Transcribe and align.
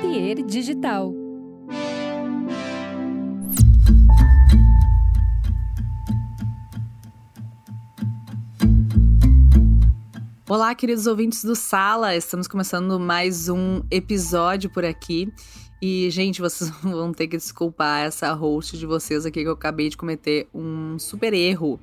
Pier 0.00 0.42
Digital. 0.42 1.12
Olá, 10.48 10.74
queridos 10.74 11.06
ouvintes 11.06 11.44
do 11.44 11.54
Sala. 11.54 12.16
Estamos 12.16 12.48
começando 12.48 12.98
mais 12.98 13.50
um 13.50 13.82
episódio 13.90 14.70
por 14.70 14.86
aqui. 14.86 15.30
E, 15.82 16.08
gente, 16.10 16.40
vocês 16.40 16.70
vão 16.80 17.12
ter 17.12 17.28
que 17.28 17.36
desculpar 17.36 18.06
essa 18.06 18.32
host 18.32 18.78
de 18.78 18.86
vocês 18.86 19.26
aqui 19.26 19.42
que 19.42 19.48
eu 19.48 19.52
acabei 19.52 19.90
de 19.90 19.98
cometer 19.98 20.48
um 20.54 20.98
super 20.98 21.34
erro. 21.34 21.78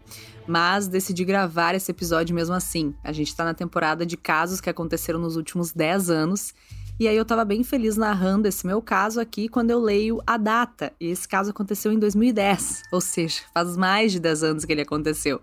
Mas 0.48 0.88
decidi 0.88 1.24
gravar 1.24 1.76
esse 1.76 1.92
episódio 1.92 2.36
mesmo 2.36 2.56
assim. 2.56 2.96
A 3.04 3.12
gente 3.12 3.36
tá 3.36 3.46
na 3.46 3.54
temporada 3.54 4.06
de 4.06 4.18
casos 4.18 4.60
que 4.60 4.70
aconteceram 4.70 5.20
nos 5.20 5.36
últimos 5.36 5.72
10 5.72 6.10
anos. 6.10 6.54
E 7.00 7.07
aí 7.07 7.16
eu 7.16 7.23
tava 7.23 7.45
bem 7.45 7.64
feliz 7.64 7.95
narrando 7.95 8.48
esse 8.48 8.65
meu 8.65 8.82
caso 8.82 9.19
aqui 9.19 9.47
quando 9.47 9.69
eu 9.69 9.79
leio 9.79 10.19
a 10.25 10.36
data. 10.36 10.92
E 11.00 11.05
esse 11.07 11.28
caso 11.28 11.51
aconteceu 11.51 11.92
em 11.92 12.00
2010, 12.00 12.83
ou 12.92 13.00
seja, 13.00 13.42
faz 13.54 13.78
mais 13.78 14.11
de 14.11 14.19
10 14.19 14.43
anos 14.43 14.65
que 14.65 14.71
ele 14.71 14.82
aconteceu. 14.82 15.39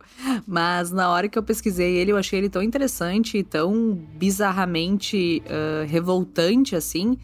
Mas 0.47 0.91
na 0.91 1.09
hora 1.11 1.29
que 1.29 1.39
eu 1.39 1.43
pesquisei 1.45 1.95
ele, 1.95 2.11
eu 2.11 2.17
achei 2.17 2.41
ele 2.41 2.49
tão 2.49 2.61
interessante 2.61 3.39
e 3.39 3.45
tão 3.45 3.95
bizarramente 4.17 5.45
uh, 5.47 5.87
revoltante 5.87 6.75
assim 6.75 7.17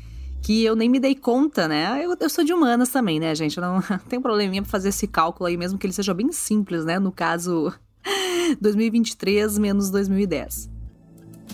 que 0.42 0.64
eu 0.64 0.74
nem 0.74 0.88
me 0.88 1.00
dei 1.00 1.14
conta, 1.14 1.68
né? 1.68 2.00
Eu, 2.02 2.16
eu 2.18 2.30
sou 2.30 2.44
de 2.44 2.52
humanas 2.52 2.88
também, 2.88 3.20
né, 3.20 3.34
gente? 3.34 3.58
Eu 3.58 3.62
não 3.62 3.82
tem 4.08 4.20
probleminha 4.20 4.62
pra 4.62 4.70
fazer 4.70 4.90
esse 4.90 5.06
cálculo 5.06 5.48
aí, 5.48 5.56
mesmo 5.56 5.76
que 5.76 5.86
ele 5.86 5.92
seja 5.92 6.14
bem 6.14 6.30
simples, 6.30 6.84
né? 6.84 6.98
No 7.00 7.10
caso, 7.10 7.72
2023 8.60 9.58
menos 9.58 9.90
2010. 9.90 10.79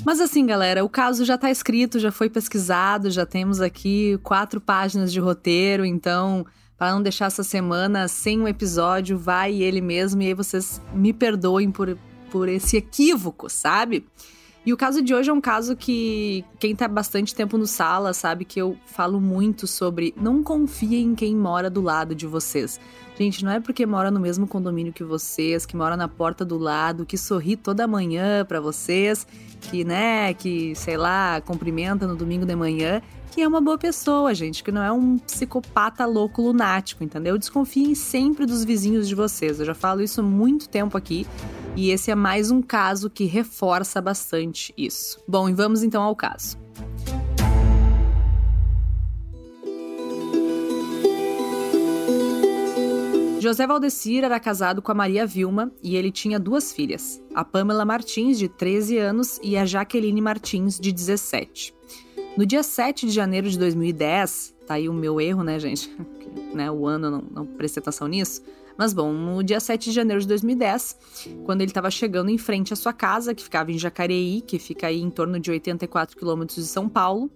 Mas 0.05 0.21
assim, 0.21 0.47
galera, 0.47 0.85
o 0.85 0.89
caso 0.89 1.25
já 1.25 1.37
tá 1.37 1.51
escrito, 1.51 1.99
já 1.99 2.13
foi 2.13 2.31
pesquisado, 2.31 3.11
já 3.11 3.27
temos 3.27 3.61
aqui 3.61 4.19
quatro 4.23 4.61
páginas 4.61 5.13
de 5.13 5.19
roteiro, 5.19 5.85
então, 5.85 6.47
para 6.79 6.93
não 6.93 7.03
deixar 7.03 7.27
essa 7.27 7.43
semana 7.43 8.07
sem 8.09 8.41
um 8.41 8.49
episódio, 8.49 9.19
vai 9.19 9.55
ele 9.63 9.81
mesmo, 9.81 10.23
e 10.23 10.27
aí 10.27 10.35
vocês 10.35 10.81
me 10.95 11.13
perdoem 11.13 11.71
por, 11.71 11.99
por 12.31 12.49
esse 12.49 12.77
equívoco, 12.77 13.49
sabe? 13.49 14.07
E 14.67 14.73
o 14.73 14.77
caso 14.77 15.01
de 15.01 15.15
hoje 15.15 15.31
é 15.31 15.33
um 15.33 15.41
caso 15.41 15.77
que 15.77 16.45
quem 16.59 16.75
tá 16.75 16.89
bastante 16.89 17.33
tempo 17.33 17.57
no 17.57 17.69
sala 17.69 18.13
sabe 18.13 18.45
que 18.45 18.61
eu 18.61 18.77
falo 18.85 19.21
muito 19.21 19.65
sobre 19.65 20.13
não 20.21 20.43
confiem 20.43 21.13
em 21.13 21.15
quem 21.15 21.37
mora 21.37 21.71
do 21.71 21.81
lado 21.81 22.17
de 22.17 22.27
vocês. 22.27 22.81
Gente, 23.17 23.45
não 23.45 23.53
é 23.53 23.61
porque 23.61 23.87
mora 23.87 24.11
no 24.11 24.19
mesmo 24.19 24.45
condomínio 24.45 24.93
que 24.93 25.05
vocês, 25.05 25.65
que 25.65 25.77
mora 25.77 25.97
na 25.97 26.09
porta 26.09 26.45
do 26.45 26.59
lado, 26.59 27.07
que 27.07 27.17
sorri 27.17 27.55
toda 27.55 27.87
manhã 27.87 28.45
para 28.45 28.61
vocês, 28.61 29.25
que, 29.61 29.85
né, 29.85 30.35
que, 30.35 30.75
sei 30.75 30.97
lá, 30.97 31.41
cumprimenta 31.41 32.05
no 32.05 32.17
domingo 32.17 32.45
de 32.45 32.57
manhã, 32.57 33.01
que 33.31 33.43
é 33.43 33.49
uma 33.49 33.61
boa 33.61 33.77
pessoa, 33.77 34.35
gente, 34.35 34.65
que 34.65 34.73
não 34.73 34.83
é 34.83 34.91
um 34.91 35.19
psicopata 35.19 36.07
louco 36.07 36.43
lunático, 36.43 37.05
entendeu? 37.05 37.39
Desconfiem 37.39 37.95
sempre 37.95 38.47
dos 38.47 38.65
vizinhos 38.65 39.09
de 39.09 39.15
vocês. 39.15 39.61
Eu 39.61 39.67
já 39.67 39.75
falo 39.75 40.03
isso 40.03 40.21
há 40.21 40.25
muito 40.25 40.69
tempo 40.69 40.97
aqui 40.97 41.27
e 41.77 41.91
esse 41.91 42.11
é 42.11 42.15
mais 42.15 42.51
um 42.51 42.63
caso 42.63 43.11
que 43.11 43.25
reforça 43.25 44.01
bastante 44.01 44.73
isso. 44.77 45.23
Bom, 45.29 45.49
e 45.49 45.53
vamos 45.53 45.83
então 45.83 46.03
ao 46.03 46.17
caso. 46.17 46.59
José 53.39 53.65
Valdecir 53.65 54.25
era 54.25 54.41
casado 54.41 54.83
com 54.83 54.91
a 54.91 54.95
Maria 54.95 55.25
Vilma 55.25 55.71
e 55.81 55.95
ele 55.95 56.11
tinha 56.11 56.37
duas 56.37 56.73
filhas, 56.73 57.23
a 57.33 57.45
Pamela 57.45 57.85
Martins, 57.85 58.39
de 58.39 58.49
13 58.49 58.99
anos, 58.99 59.39
e 59.41 59.57
a 59.57 59.65
Jaqueline 59.65 60.21
Martins, 60.21 60.81
de 60.81 60.91
17. 60.91 61.73
No 62.37 62.45
dia 62.45 62.63
7 62.63 63.07
de 63.07 63.13
janeiro 63.13 63.49
de 63.49 63.59
2010, 63.59 64.55
tá 64.67 64.75
aí 64.75 64.91
o 64.91 64.93
meu 64.93 65.19
erro, 65.19 65.43
né, 65.43 65.59
gente? 65.59 65.91
né, 66.53 66.71
o 66.71 66.87
ano, 66.87 67.11
não, 67.11 67.25
não 67.31 67.47
prestei 67.47 67.81
atenção 67.81 68.07
nisso. 68.07 68.43
Mas 68.77 68.93
bom, 68.93 69.11
no 69.11 69.43
dia 69.43 69.59
7 69.59 69.87
de 69.87 69.93
janeiro 69.93 70.21
de 70.21 70.29
2010, 70.29 70.99
quando 71.45 71.63
ele 71.63 71.71
estava 71.71 71.91
chegando 71.91 72.29
em 72.29 72.37
frente 72.37 72.75
à 72.75 72.77
sua 72.77 72.93
casa, 72.93 73.35
que 73.35 73.43
ficava 73.43 73.73
em 73.73 73.79
Jacareí, 73.79 74.43
que 74.43 74.59
fica 74.59 74.89
aí 74.89 75.01
em 75.01 75.09
torno 75.09 75.41
de 75.41 75.51
84 75.51 76.15
quilômetros 76.15 76.59
de 76.59 76.71
São 76.71 76.91
Paulo, 76.91 77.31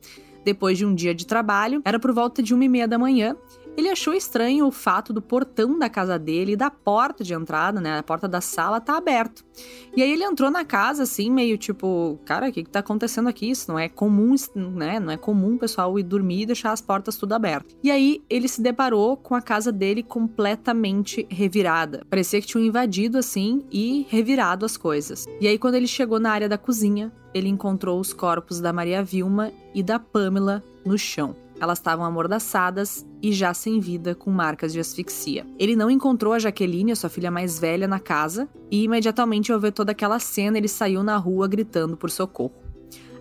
depois 0.44 0.76
de 0.76 0.84
um 0.84 0.94
dia 0.94 1.14
de 1.14 1.26
trabalho, 1.26 1.80
era 1.82 1.98
por 1.98 2.12
volta 2.12 2.42
de 2.42 2.52
uma 2.52 2.64
e 2.64 2.68
meia 2.68 2.86
da 2.86 2.98
manhã, 2.98 3.34
ele 3.80 3.88
achou 3.88 4.14
estranho 4.14 4.66
o 4.66 4.70
fato 4.70 5.12
do 5.12 5.20
portão 5.20 5.78
da 5.78 5.88
casa 5.88 6.18
dele 6.18 6.52
e 6.52 6.56
da 6.56 6.70
porta 6.70 7.24
de 7.24 7.34
entrada, 7.34 7.80
né, 7.80 7.98
a 7.98 8.02
porta 8.02 8.28
da 8.28 8.40
sala, 8.40 8.80
tá 8.80 8.96
aberto. 8.96 9.44
E 9.96 10.02
aí 10.02 10.12
ele 10.12 10.22
entrou 10.22 10.50
na 10.50 10.64
casa 10.64 11.02
assim, 11.02 11.30
meio 11.30 11.58
tipo, 11.58 12.18
cara, 12.24 12.48
o 12.48 12.52
que 12.52 12.62
que 12.62 12.70
tá 12.70 12.78
acontecendo 12.78 13.28
aqui? 13.28 13.50
Isso 13.50 13.70
não 13.70 13.78
é 13.78 13.88
comum, 13.88 14.34
né? 14.54 15.00
Não 15.00 15.10
é 15.10 15.16
comum 15.16 15.54
o 15.54 15.58
pessoal 15.58 15.98
ir 15.98 16.04
dormir 16.04 16.42
e 16.42 16.46
deixar 16.46 16.72
as 16.72 16.80
portas 16.80 17.16
tudo 17.16 17.32
abertas. 17.32 17.76
E 17.82 17.90
aí 17.90 18.22
ele 18.30 18.46
se 18.46 18.62
deparou 18.62 19.16
com 19.16 19.34
a 19.34 19.42
casa 19.42 19.72
dele 19.72 20.02
completamente 20.02 21.26
revirada. 21.28 22.06
Parecia 22.08 22.40
que 22.40 22.46
tinham 22.46 22.64
invadido 22.64 23.18
assim 23.18 23.64
e 23.70 24.06
revirado 24.08 24.64
as 24.64 24.76
coisas. 24.76 25.26
E 25.40 25.48
aí 25.48 25.58
quando 25.58 25.74
ele 25.74 25.86
chegou 25.86 26.20
na 26.20 26.30
área 26.30 26.48
da 26.48 26.58
cozinha, 26.58 27.12
ele 27.34 27.48
encontrou 27.48 27.98
os 27.98 28.12
corpos 28.12 28.60
da 28.60 28.72
Maria 28.72 29.02
Vilma 29.02 29.52
e 29.74 29.82
da 29.82 29.98
Pamela 29.98 30.62
no 30.84 30.98
chão. 30.98 31.34
Elas 31.60 31.78
estavam 31.78 32.06
amordaçadas 32.06 33.06
e 33.22 33.32
já 33.32 33.52
sem 33.52 33.78
vida, 33.78 34.14
com 34.14 34.30
marcas 34.30 34.72
de 34.72 34.80
asfixia. 34.80 35.46
Ele 35.58 35.76
não 35.76 35.90
encontrou 35.90 36.32
a 36.32 36.38
Jaqueline, 36.38 36.92
a 36.92 36.96
sua 36.96 37.10
filha 37.10 37.30
mais 37.30 37.58
velha, 37.58 37.86
na 37.86 38.00
casa, 38.00 38.48
e 38.70 38.82
imediatamente 38.82 39.52
ao 39.52 39.60
ver 39.60 39.72
toda 39.72 39.92
aquela 39.92 40.18
cena, 40.18 40.56
ele 40.56 40.68
saiu 40.68 41.02
na 41.02 41.18
rua 41.18 41.46
gritando 41.46 41.98
por 41.98 42.10
socorro. 42.10 42.54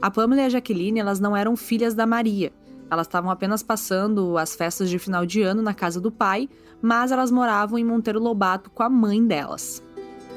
A 0.01 0.09
Pamela 0.09 0.43
e 0.43 0.45
a 0.45 0.49
Jaqueline, 0.49 1.01
elas 1.01 1.19
não 1.19 1.35
eram 1.35 1.57
filhas 1.57 1.93
da 1.93 2.05
Maria. 2.05 2.53
Elas 2.89 3.05
estavam 3.05 3.29
apenas 3.29 3.61
passando 3.61 4.37
as 4.37 4.55
festas 4.55 4.89
de 4.89 4.97
final 4.97 5.25
de 5.25 5.41
ano 5.41 5.61
na 5.61 5.73
casa 5.73 5.99
do 5.99 6.09
pai, 6.09 6.47
mas 6.81 7.11
elas 7.11 7.29
moravam 7.29 7.77
em 7.77 7.83
Monteiro 7.83 8.19
Lobato 8.19 8.69
com 8.69 8.81
a 8.81 8.89
mãe 8.89 9.23
delas. 9.23 9.83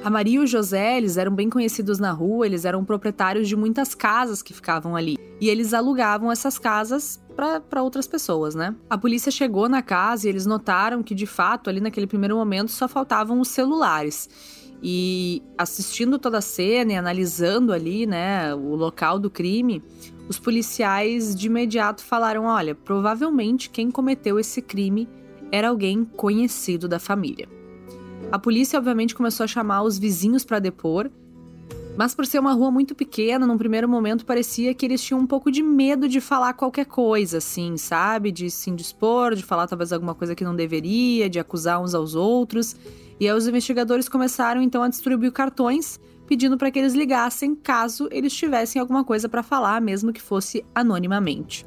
A 0.04 0.10
Maria 0.10 0.34
e 0.34 0.38
o 0.40 0.46
José, 0.48 0.98
eles 0.98 1.16
eram 1.16 1.32
bem 1.32 1.48
conhecidos 1.48 2.00
na 2.00 2.10
rua, 2.10 2.44
eles 2.44 2.64
eram 2.64 2.84
proprietários 2.84 3.48
de 3.48 3.54
muitas 3.54 3.94
casas 3.94 4.42
que 4.42 4.52
ficavam 4.52 4.96
ali. 4.96 5.16
E 5.40 5.48
eles 5.48 5.72
alugavam 5.72 6.30
essas 6.32 6.58
casas 6.58 7.21
para 7.32 7.82
outras 7.82 8.06
pessoas, 8.06 8.54
né? 8.54 8.74
A 8.88 8.96
polícia 8.96 9.32
chegou 9.32 9.68
na 9.68 9.82
casa 9.82 10.26
e 10.26 10.30
eles 10.30 10.46
notaram 10.46 11.02
que, 11.02 11.14
de 11.14 11.26
fato, 11.26 11.68
ali 11.68 11.80
naquele 11.80 12.06
primeiro 12.06 12.36
momento 12.36 12.70
só 12.70 12.86
faltavam 12.86 13.40
os 13.40 13.48
celulares. 13.48 14.28
E 14.82 15.42
assistindo 15.56 16.18
toda 16.18 16.38
a 16.38 16.42
cena 16.42 16.92
e 16.92 16.96
analisando 16.96 17.72
ali, 17.72 18.04
né, 18.04 18.52
o 18.52 18.74
local 18.74 19.18
do 19.18 19.30
crime, 19.30 19.82
os 20.28 20.38
policiais 20.38 21.36
de 21.36 21.46
imediato 21.46 22.04
falaram: 22.04 22.44
olha, 22.44 22.74
provavelmente 22.74 23.70
quem 23.70 23.90
cometeu 23.90 24.38
esse 24.40 24.60
crime 24.60 25.08
era 25.52 25.68
alguém 25.68 26.04
conhecido 26.04 26.88
da 26.88 26.98
família. 26.98 27.48
A 28.30 28.38
polícia, 28.38 28.78
obviamente, 28.78 29.14
começou 29.14 29.44
a 29.44 29.46
chamar 29.46 29.82
os 29.82 29.98
vizinhos 29.98 30.44
para 30.44 30.58
depor, 30.58 31.10
mas 31.96 32.14
por 32.14 32.26
ser 32.26 32.38
uma 32.38 32.52
rua 32.52 32.70
muito 32.70 32.94
pequena, 32.94 33.46
num 33.46 33.58
primeiro 33.58 33.88
momento 33.88 34.24
parecia 34.24 34.72
que 34.74 34.86
eles 34.86 35.02
tinham 35.02 35.20
um 35.20 35.26
pouco 35.26 35.50
de 35.50 35.62
medo 35.62 36.08
de 36.08 36.20
falar 36.20 36.54
qualquer 36.54 36.86
coisa, 36.86 37.38
assim, 37.38 37.76
sabe? 37.76 38.32
De 38.32 38.50
se 38.50 38.70
indispor, 38.70 39.34
de 39.34 39.42
falar 39.42 39.66
talvez 39.66 39.92
alguma 39.92 40.14
coisa 40.14 40.34
que 40.34 40.44
não 40.44 40.56
deveria, 40.56 41.28
de 41.28 41.38
acusar 41.38 41.82
uns 41.82 41.94
aos 41.94 42.14
outros. 42.14 42.74
E 43.20 43.28
aí 43.28 43.36
os 43.36 43.46
investigadores 43.46 44.08
começaram 44.08 44.62
então 44.62 44.82
a 44.82 44.88
distribuir 44.88 45.32
cartões 45.32 46.00
pedindo 46.26 46.56
para 46.56 46.70
que 46.70 46.78
eles 46.78 46.94
ligassem 46.94 47.54
caso 47.54 48.08
eles 48.10 48.32
tivessem 48.32 48.80
alguma 48.80 49.04
coisa 49.04 49.28
para 49.28 49.42
falar, 49.42 49.80
mesmo 49.80 50.12
que 50.12 50.22
fosse 50.22 50.64
anonimamente. 50.74 51.66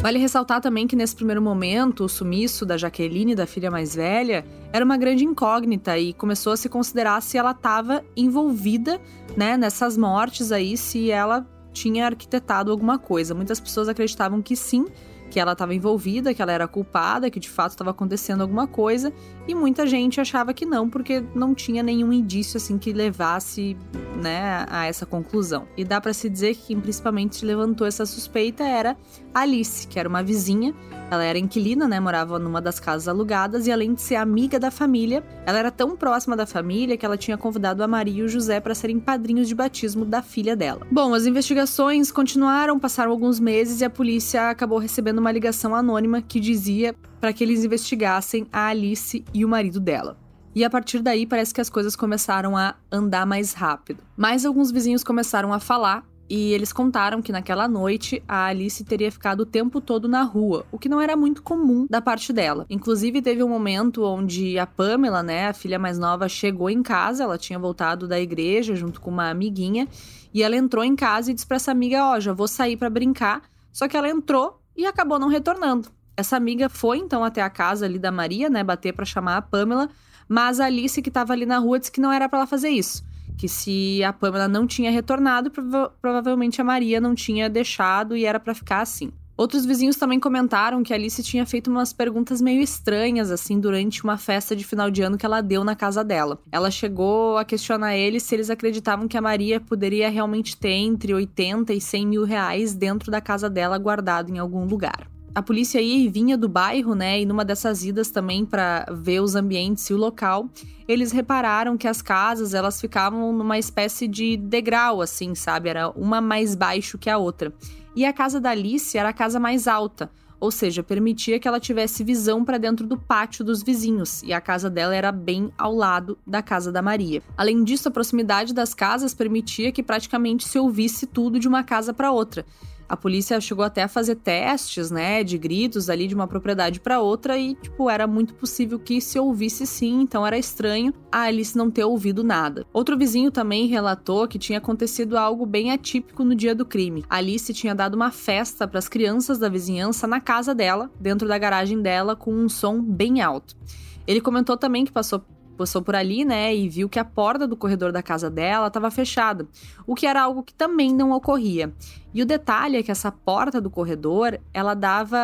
Vale 0.00 0.18
ressaltar 0.18 0.62
também 0.62 0.86
que 0.86 0.96
nesse 0.96 1.14
primeiro 1.14 1.42
momento, 1.42 2.04
o 2.04 2.08
sumiço 2.08 2.64
da 2.64 2.78
Jaqueline, 2.78 3.34
da 3.34 3.46
filha 3.46 3.70
mais 3.70 3.94
velha, 3.94 4.46
era 4.72 4.82
uma 4.82 4.96
grande 4.96 5.26
incógnita 5.26 5.98
e 5.98 6.14
começou 6.14 6.54
a 6.54 6.56
se 6.56 6.70
considerar 6.70 7.20
se 7.20 7.36
ela 7.36 7.50
estava 7.50 8.02
envolvida, 8.16 8.98
né, 9.36 9.58
nessas 9.58 9.98
mortes 9.98 10.52
aí, 10.52 10.74
se 10.74 11.10
ela 11.10 11.46
tinha 11.70 12.06
arquitetado 12.06 12.70
alguma 12.70 12.98
coisa. 12.98 13.34
Muitas 13.34 13.60
pessoas 13.60 13.90
acreditavam 13.90 14.40
que 14.40 14.56
sim, 14.56 14.86
que 15.30 15.38
ela 15.38 15.52
estava 15.52 15.74
envolvida, 15.74 16.32
que 16.32 16.40
ela 16.40 16.52
era 16.52 16.66
culpada, 16.66 17.28
que 17.28 17.38
de 17.38 17.50
fato 17.50 17.72
estava 17.72 17.90
acontecendo 17.90 18.40
alguma 18.40 18.66
coisa, 18.66 19.12
e 19.50 19.54
muita 19.54 19.86
gente 19.86 20.20
achava 20.20 20.54
que 20.54 20.64
não, 20.64 20.88
porque 20.88 21.22
não 21.34 21.54
tinha 21.54 21.82
nenhum 21.82 22.12
indício 22.12 22.56
assim 22.56 22.78
que 22.78 22.92
levasse, 22.92 23.76
né, 24.20 24.64
a 24.68 24.86
essa 24.86 25.04
conclusão. 25.04 25.66
E 25.76 25.84
dá 25.84 26.00
para 26.00 26.12
se 26.12 26.28
dizer 26.28 26.54
que 26.54 26.68
quem 26.68 26.80
principalmente 26.80 27.44
levantou 27.44 27.86
essa 27.86 28.06
suspeita 28.06 28.64
era 28.64 28.96
Alice, 29.34 29.86
que 29.86 29.98
era 29.98 30.08
uma 30.08 30.22
vizinha 30.22 30.74
ela 31.10 31.24
era 31.24 31.38
inquilina, 31.38 31.88
né? 31.88 31.98
Morava 31.98 32.38
numa 32.38 32.60
das 32.60 32.78
casas 32.78 33.08
alugadas 33.08 33.66
e 33.66 33.72
além 33.72 33.94
de 33.94 34.00
ser 34.00 34.14
amiga 34.14 34.60
da 34.60 34.70
família, 34.70 35.24
ela 35.44 35.58
era 35.58 35.70
tão 35.70 35.96
próxima 35.96 36.36
da 36.36 36.46
família 36.46 36.96
que 36.96 37.04
ela 37.04 37.16
tinha 37.16 37.36
convidado 37.36 37.82
a 37.82 37.88
Maria 37.88 38.20
e 38.20 38.22
o 38.22 38.28
José 38.28 38.60
para 38.60 38.74
serem 38.74 39.00
padrinhos 39.00 39.48
de 39.48 39.54
batismo 39.54 40.04
da 40.04 40.22
filha 40.22 40.54
dela. 40.54 40.86
Bom, 40.90 41.12
as 41.12 41.26
investigações 41.26 42.12
continuaram, 42.12 42.78
passaram 42.78 43.10
alguns 43.10 43.40
meses 43.40 43.80
e 43.80 43.84
a 43.84 43.90
polícia 43.90 44.50
acabou 44.50 44.78
recebendo 44.78 45.18
uma 45.18 45.32
ligação 45.32 45.74
anônima 45.74 46.22
que 46.22 46.38
dizia 46.38 46.94
para 47.20 47.32
que 47.32 47.44
eles 47.44 47.64
investigassem 47.64 48.46
a 48.52 48.66
Alice 48.66 49.24
e 49.34 49.44
o 49.44 49.48
marido 49.48 49.78
dela. 49.78 50.16
E 50.54 50.64
a 50.64 50.70
partir 50.70 51.00
daí 51.00 51.26
parece 51.26 51.54
que 51.54 51.60
as 51.60 51.70
coisas 51.70 51.94
começaram 51.94 52.56
a 52.56 52.74
andar 52.90 53.24
mais 53.24 53.52
rápido. 53.52 54.02
Mais 54.16 54.44
alguns 54.44 54.72
vizinhos 54.72 55.04
começaram 55.04 55.52
a 55.52 55.60
falar 55.60 56.04
e 56.30 56.52
eles 56.52 56.72
contaram 56.72 57.20
que 57.20 57.32
naquela 57.32 57.66
noite 57.66 58.22
a 58.26 58.46
Alice 58.46 58.84
teria 58.84 59.10
ficado 59.10 59.40
o 59.40 59.46
tempo 59.46 59.80
todo 59.80 60.08
na 60.08 60.22
rua, 60.22 60.64
o 60.70 60.78
que 60.78 60.88
não 60.88 61.00
era 61.00 61.16
muito 61.16 61.42
comum 61.42 61.88
da 61.90 62.00
parte 62.00 62.32
dela. 62.32 62.66
Inclusive, 62.70 63.20
teve 63.20 63.42
um 63.42 63.48
momento 63.48 64.04
onde 64.04 64.56
a 64.56 64.64
Pamela, 64.64 65.24
né, 65.24 65.48
a 65.48 65.52
filha 65.52 65.76
mais 65.76 65.98
nova, 65.98 66.28
chegou 66.28 66.70
em 66.70 66.84
casa, 66.84 67.24
ela 67.24 67.36
tinha 67.36 67.58
voltado 67.58 68.06
da 68.06 68.20
igreja 68.20 68.76
junto 68.76 69.00
com 69.00 69.10
uma 69.10 69.28
amiguinha, 69.28 69.88
e 70.32 70.40
ela 70.44 70.54
entrou 70.54 70.84
em 70.84 70.94
casa 70.94 71.32
e 71.32 71.34
disse 71.34 71.46
para 71.46 71.56
essa 71.56 71.72
amiga: 71.72 72.04
Ó, 72.04 72.16
oh, 72.16 72.20
já 72.20 72.32
vou 72.32 72.46
sair 72.46 72.76
para 72.76 72.88
brincar. 72.88 73.42
Só 73.72 73.88
que 73.88 73.96
ela 73.96 74.08
entrou 74.08 74.60
e 74.76 74.86
acabou 74.86 75.18
não 75.18 75.28
retornando. 75.28 75.88
Essa 76.20 76.36
amiga 76.36 76.68
foi 76.68 76.98
então 76.98 77.24
até 77.24 77.42
a 77.42 77.50
casa 77.50 77.86
ali 77.86 77.98
da 77.98 78.12
Maria, 78.12 78.48
né, 78.48 78.62
bater 78.62 78.92
para 78.92 79.04
chamar 79.04 79.38
a 79.38 79.42
Pamela, 79.42 79.88
mas 80.28 80.60
a 80.60 80.66
Alice 80.66 81.00
que 81.02 81.08
estava 81.08 81.32
ali 81.32 81.46
na 81.46 81.58
rua 81.58 81.78
disse 81.78 81.90
que 81.90 82.00
não 82.00 82.12
era 82.12 82.28
para 82.28 82.40
ela 82.40 82.46
fazer 82.46 82.68
isso 82.68 83.02
que 83.40 83.48
se 83.48 84.04
a 84.04 84.12
Pamela 84.12 84.46
não 84.46 84.66
tinha 84.66 84.90
retornado, 84.90 85.50
prova 85.50 85.90
provavelmente 86.02 86.60
a 86.60 86.64
Maria 86.64 87.00
não 87.00 87.14
tinha 87.14 87.48
deixado 87.48 88.14
e 88.14 88.26
era 88.26 88.38
para 88.38 88.54
ficar 88.54 88.82
assim. 88.82 89.10
Outros 89.34 89.64
vizinhos 89.64 89.96
também 89.96 90.20
comentaram 90.20 90.82
que 90.82 90.92
a 90.92 90.96
Alice 90.96 91.22
tinha 91.22 91.46
feito 91.46 91.70
umas 91.70 91.90
perguntas 91.90 92.42
meio 92.42 92.60
estranhas, 92.60 93.30
assim, 93.30 93.58
durante 93.58 94.04
uma 94.04 94.18
festa 94.18 94.54
de 94.54 94.62
final 94.62 94.90
de 94.90 95.00
ano 95.00 95.16
que 95.16 95.24
ela 95.24 95.40
deu 95.40 95.64
na 95.64 95.74
casa 95.74 96.04
dela. 96.04 96.38
Ela 96.52 96.70
chegou 96.70 97.38
a 97.38 97.44
questionar 97.46 97.96
eles 97.96 98.24
se 98.24 98.34
eles 98.34 98.50
acreditavam 98.50 99.08
que 99.08 99.16
a 99.16 99.22
Maria 99.22 99.58
poderia 99.58 100.10
realmente 100.10 100.54
ter 100.54 100.72
entre 100.72 101.14
80 101.14 101.72
e 101.72 101.80
100 101.80 102.06
mil 102.06 102.24
reais 102.24 102.74
dentro 102.74 103.10
da 103.10 103.22
casa 103.22 103.48
dela 103.48 103.78
guardado 103.78 104.28
em 104.30 104.38
algum 104.38 104.66
lugar 104.66 105.09
a 105.34 105.42
polícia 105.42 105.80
ia 105.80 106.04
e 106.04 106.08
vinha 106.08 106.36
do 106.36 106.48
bairro, 106.48 106.94
né? 106.94 107.20
E 107.20 107.26
numa 107.26 107.44
dessas 107.44 107.84
idas 107.84 108.10
também 108.10 108.44
para 108.44 108.86
ver 108.90 109.20
os 109.20 109.34
ambientes 109.34 109.88
e 109.88 109.94
o 109.94 109.96
local, 109.96 110.48
eles 110.88 111.12
repararam 111.12 111.76
que 111.76 111.86
as 111.86 112.02
casas 112.02 112.54
elas 112.54 112.80
ficavam 112.80 113.32
numa 113.32 113.58
espécie 113.58 114.08
de 114.08 114.36
degrau, 114.36 115.00
assim, 115.00 115.34
sabe? 115.34 115.68
Era 115.68 115.88
uma 115.90 116.20
mais 116.20 116.54
baixo 116.54 116.98
que 116.98 117.08
a 117.08 117.16
outra. 117.16 117.52
E 117.94 118.04
a 118.04 118.12
casa 118.12 118.40
da 118.40 118.50
Alice 118.50 118.96
era 118.96 119.08
a 119.08 119.12
casa 119.12 119.40
mais 119.40 119.66
alta, 119.66 120.10
ou 120.40 120.50
seja, 120.50 120.82
permitia 120.82 121.38
que 121.38 121.46
ela 121.46 121.60
tivesse 121.60 122.02
visão 122.02 122.44
para 122.44 122.56
dentro 122.56 122.86
do 122.86 122.96
pátio 122.96 123.44
dos 123.44 123.62
vizinhos, 123.62 124.22
e 124.22 124.32
a 124.32 124.40
casa 124.40 124.70
dela 124.70 124.94
era 124.94 125.12
bem 125.12 125.52
ao 125.58 125.74
lado 125.74 126.16
da 126.26 126.42
casa 126.42 126.72
da 126.72 126.80
Maria. 126.80 127.22
Além 127.36 127.62
disso, 127.62 127.88
a 127.88 127.90
proximidade 127.90 128.54
das 128.54 128.72
casas 128.72 129.12
permitia 129.12 129.70
que 129.70 129.82
praticamente 129.82 130.48
se 130.48 130.58
ouvisse 130.58 131.06
tudo 131.06 131.38
de 131.38 131.46
uma 131.46 131.62
casa 131.62 131.92
para 131.92 132.10
outra. 132.10 132.46
A 132.90 132.96
polícia 132.96 133.40
chegou 133.40 133.64
até 133.64 133.84
a 133.84 133.88
fazer 133.88 134.16
testes, 134.16 134.90
né, 134.90 135.22
de 135.22 135.38
gritos 135.38 135.88
ali 135.88 136.08
de 136.08 136.14
uma 136.16 136.26
propriedade 136.26 136.80
para 136.80 137.00
outra 137.00 137.38
e, 137.38 137.54
tipo, 137.54 137.88
era 137.88 138.04
muito 138.04 138.34
possível 138.34 138.80
que 138.80 139.00
se 139.00 139.16
ouvisse 139.16 139.64
sim, 139.64 140.00
então 140.00 140.26
era 140.26 140.36
estranho 140.36 140.92
a 141.12 141.20
Alice 141.20 141.56
não 141.56 141.70
ter 141.70 141.84
ouvido 141.84 142.24
nada. 142.24 142.66
Outro 142.72 142.98
vizinho 142.98 143.30
também 143.30 143.68
relatou 143.68 144.26
que 144.26 144.40
tinha 144.40 144.58
acontecido 144.58 145.16
algo 145.16 145.46
bem 145.46 145.70
atípico 145.70 146.24
no 146.24 146.34
dia 146.34 146.52
do 146.52 146.66
crime. 146.66 147.04
A 147.08 147.18
Alice 147.18 147.54
tinha 147.54 147.76
dado 147.76 147.94
uma 147.94 148.10
festa 148.10 148.66
para 148.66 148.80
as 148.80 148.88
crianças 148.88 149.38
da 149.38 149.48
vizinhança 149.48 150.08
na 150.08 150.20
casa 150.20 150.52
dela, 150.52 150.90
dentro 150.98 151.28
da 151.28 151.38
garagem 151.38 151.80
dela, 151.80 152.16
com 152.16 152.34
um 152.34 152.48
som 152.48 152.82
bem 152.82 153.20
alto. 153.20 153.56
Ele 154.04 154.20
comentou 154.20 154.56
também 154.56 154.84
que 154.84 154.90
passou 154.90 155.24
passou 155.60 155.82
por 155.82 155.94
ali, 155.94 156.24
né, 156.24 156.56
e 156.56 156.70
viu 156.70 156.88
que 156.88 156.98
a 156.98 157.04
porta 157.04 157.46
do 157.46 157.54
corredor 157.54 157.92
da 157.92 158.02
casa 158.02 158.30
dela 158.30 158.68
estava 158.68 158.90
fechada, 158.90 159.46
o 159.86 159.94
que 159.94 160.06
era 160.06 160.22
algo 160.22 160.42
que 160.42 160.54
também 160.54 160.94
não 160.94 161.10
ocorria. 161.10 161.70
E 162.14 162.22
o 162.22 162.26
detalhe 162.26 162.78
é 162.78 162.82
que 162.82 162.90
essa 162.90 163.12
porta 163.12 163.60
do 163.60 163.68
corredor, 163.68 164.40
ela 164.54 164.72
dava 164.72 165.18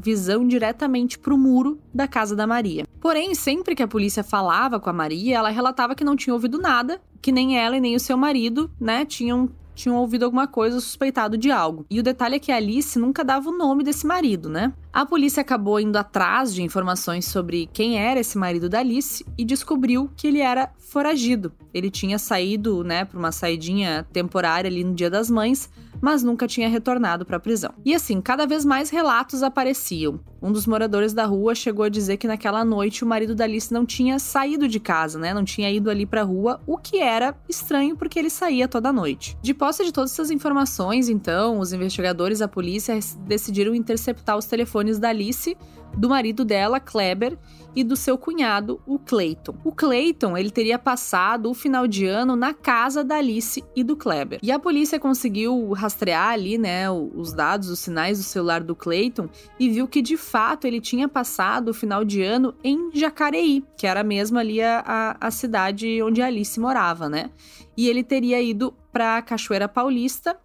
visão 0.00 0.48
diretamente 0.48 1.18
para 1.18 1.34
o 1.34 1.38
muro 1.38 1.78
da 1.92 2.08
casa 2.08 2.34
da 2.34 2.46
Maria. 2.46 2.86
Porém, 3.02 3.34
sempre 3.34 3.74
que 3.74 3.82
a 3.82 3.88
polícia 3.88 4.24
falava 4.24 4.80
com 4.80 4.88
a 4.88 4.94
Maria, 4.94 5.36
ela 5.36 5.50
relatava 5.50 5.94
que 5.94 6.02
não 6.02 6.16
tinha 6.16 6.32
ouvido 6.32 6.58
nada, 6.58 6.98
que 7.20 7.30
nem 7.30 7.58
ela 7.58 7.76
e 7.76 7.80
nem 7.80 7.94
o 7.94 8.00
seu 8.00 8.16
marido, 8.16 8.70
né, 8.80 9.04
tinham 9.04 9.50
tinham 9.74 9.96
ouvido 9.96 10.24
alguma 10.24 10.46
coisa 10.46 10.80
suspeitado 10.80 11.38
de 11.38 11.50
algo. 11.50 11.86
E 11.88 11.98
o 11.98 12.02
detalhe 12.02 12.36
é 12.36 12.38
que 12.38 12.52
a 12.52 12.56
Alice 12.56 12.98
nunca 12.98 13.24
dava 13.24 13.48
o 13.48 13.56
nome 13.56 13.82
desse 13.82 14.06
marido, 14.06 14.50
né? 14.50 14.72
A 14.92 15.06
polícia 15.06 15.40
acabou 15.40 15.80
indo 15.80 15.96
atrás 15.96 16.54
de 16.54 16.62
informações 16.62 17.24
sobre 17.24 17.66
quem 17.72 17.98
era 17.98 18.20
esse 18.20 18.36
marido 18.36 18.68
da 18.68 18.80
Alice 18.80 19.24
e 19.38 19.44
descobriu 19.44 20.10
que 20.14 20.26
ele 20.26 20.40
era 20.40 20.70
foragido. 20.76 21.50
Ele 21.72 21.90
tinha 21.90 22.18
saído, 22.18 22.84
né, 22.84 23.06
para 23.06 23.18
uma 23.18 23.32
saidinha 23.32 24.06
temporária 24.12 24.68
ali 24.68 24.84
no 24.84 24.94
Dia 24.94 25.08
das 25.08 25.30
Mães, 25.30 25.70
mas 26.02 26.24
nunca 26.24 26.48
tinha 26.48 26.68
retornado 26.68 27.24
para 27.24 27.36
a 27.36 27.40
prisão. 27.40 27.72
E 27.84 27.94
assim, 27.94 28.20
cada 28.20 28.44
vez 28.44 28.64
mais 28.64 28.90
relatos 28.90 29.42
apareciam. 29.42 30.20
Um 30.42 30.50
dos 30.50 30.66
moradores 30.66 31.12
da 31.12 31.24
rua 31.24 31.54
chegou 31.54 31.84
a 31.84 31.88
dizer 31.88 32.16
que 32.16 32.26
naquela 32.26 32.64
noite 32.64 33.04
o 33.04 33.06
marido 33.06 33.32
da 33.32 33.44
Alice 33.44 33.72
não 33.72 33.86
tinha 33.86 34.18
saído 34.18 34.66
de 34.66 34.80
casa, 34.80 35.16
né? 35.16 35.32
Não 35.32 35.44
tinha 35.44 35.70
ido 35.70 35.88
ali 35.88 36.04
para 36.04 36.22
a 36.22 36.24
rua, 36.24 36.60
o 36.66 36.76
que 36.76 36.98
era 36.98 37.36
estranho 37.48 37.96
porque 37.96 38.18
ele 38.18 38.28
saía 38.28 38.66
toda 38.66 38.92
noite. 38.92 39.38
De 39.40 39.54
posse 39.54 39.84
de 39.84 39.92
todas 39.92 40.10
essas 40.10 40.32
informações, 40.32 41.08
então, 41.08 41.60
os 41.60 41.72
investigadores, 41.72 42.42
a 42.42 42.48
polícia 42.48 42.98
decidiram 43.24 43.72
interceptar 43.72 44.36
os 44.36 44.46
telefones 44.46 44.81
da 44.98 45.08
Alice, 45.08 45.56
do 45.96 46.08
marido 46.08 46.44
dela, 46.44 46.80
Kleber, 46.80 47.38
e 47.74 47.82
do 47.82 47.96
seu 47.96 48.18
cunhado, 48.18 48.80
o 48.86 48.98
Clayton. 48.98 49.54
O 49.64 49.72
Clayton, 49.72 50.36
ele 50.36 50.50
teria 50.50 50.78
passado 50.78 51.50
o 51.50 51.54
final 51.54 51.86
de 51.86 52.06
ano 52.06 52.36
na 52.36 52.52
casa 52.52 53.02
da 53.02 53.16
Alice 53.16 53.64
e 53.74 53.82
do 53.82 53.96
Kleber. 53.96 54.38
E 54.42 54.52
a 54.52 54.58
polícia 54.58 55.00
conseguiu 55.00 55.72
rastrear 55.72 56.30
ali, 56.30 56.58
né, 56.58 56.90
os 56.90 57.32
dados, 57.32 57.70
os 57.70 57.78
sinais 57.78 58.18
do 58.18 58.24
celular 58.24 58.62
do 58.62 58.76
Clayton 58.76 59.28
e 59.58 59.70
viu 59.70 59.88
que 59.88 60.02
de 60.02 60.16
fato 60.16 60.66
ele 60.66 60.80
tinha 60.80 61.08
passado 61.08 61.68
o 61.68 61.74
final 61.74 62.04
de 62.04 62.22
ano 62.22 62.54
em 62.62 62.90
Jacareí, 62.92 63.64
que 63.76 63.86
era 63.86 64.02
mesmo 64.02 64.38
ali 64.38 64.60
a, 64.60 65.16
a 65.18 65.30
cidade 65.30 66.02
onde 66.02 66.20
a 66.20 66.26
Alice 66.26 66.58
morava, 66.60 67.08
né? 67.08 67.30
E 67.76 67.88
ele 67.88 68.04
teria 68.04 68.40
ido 68.42 68.74
para 68.92 69.22
Cachoeira 69.22 69.66
Paulista 69.66 70.36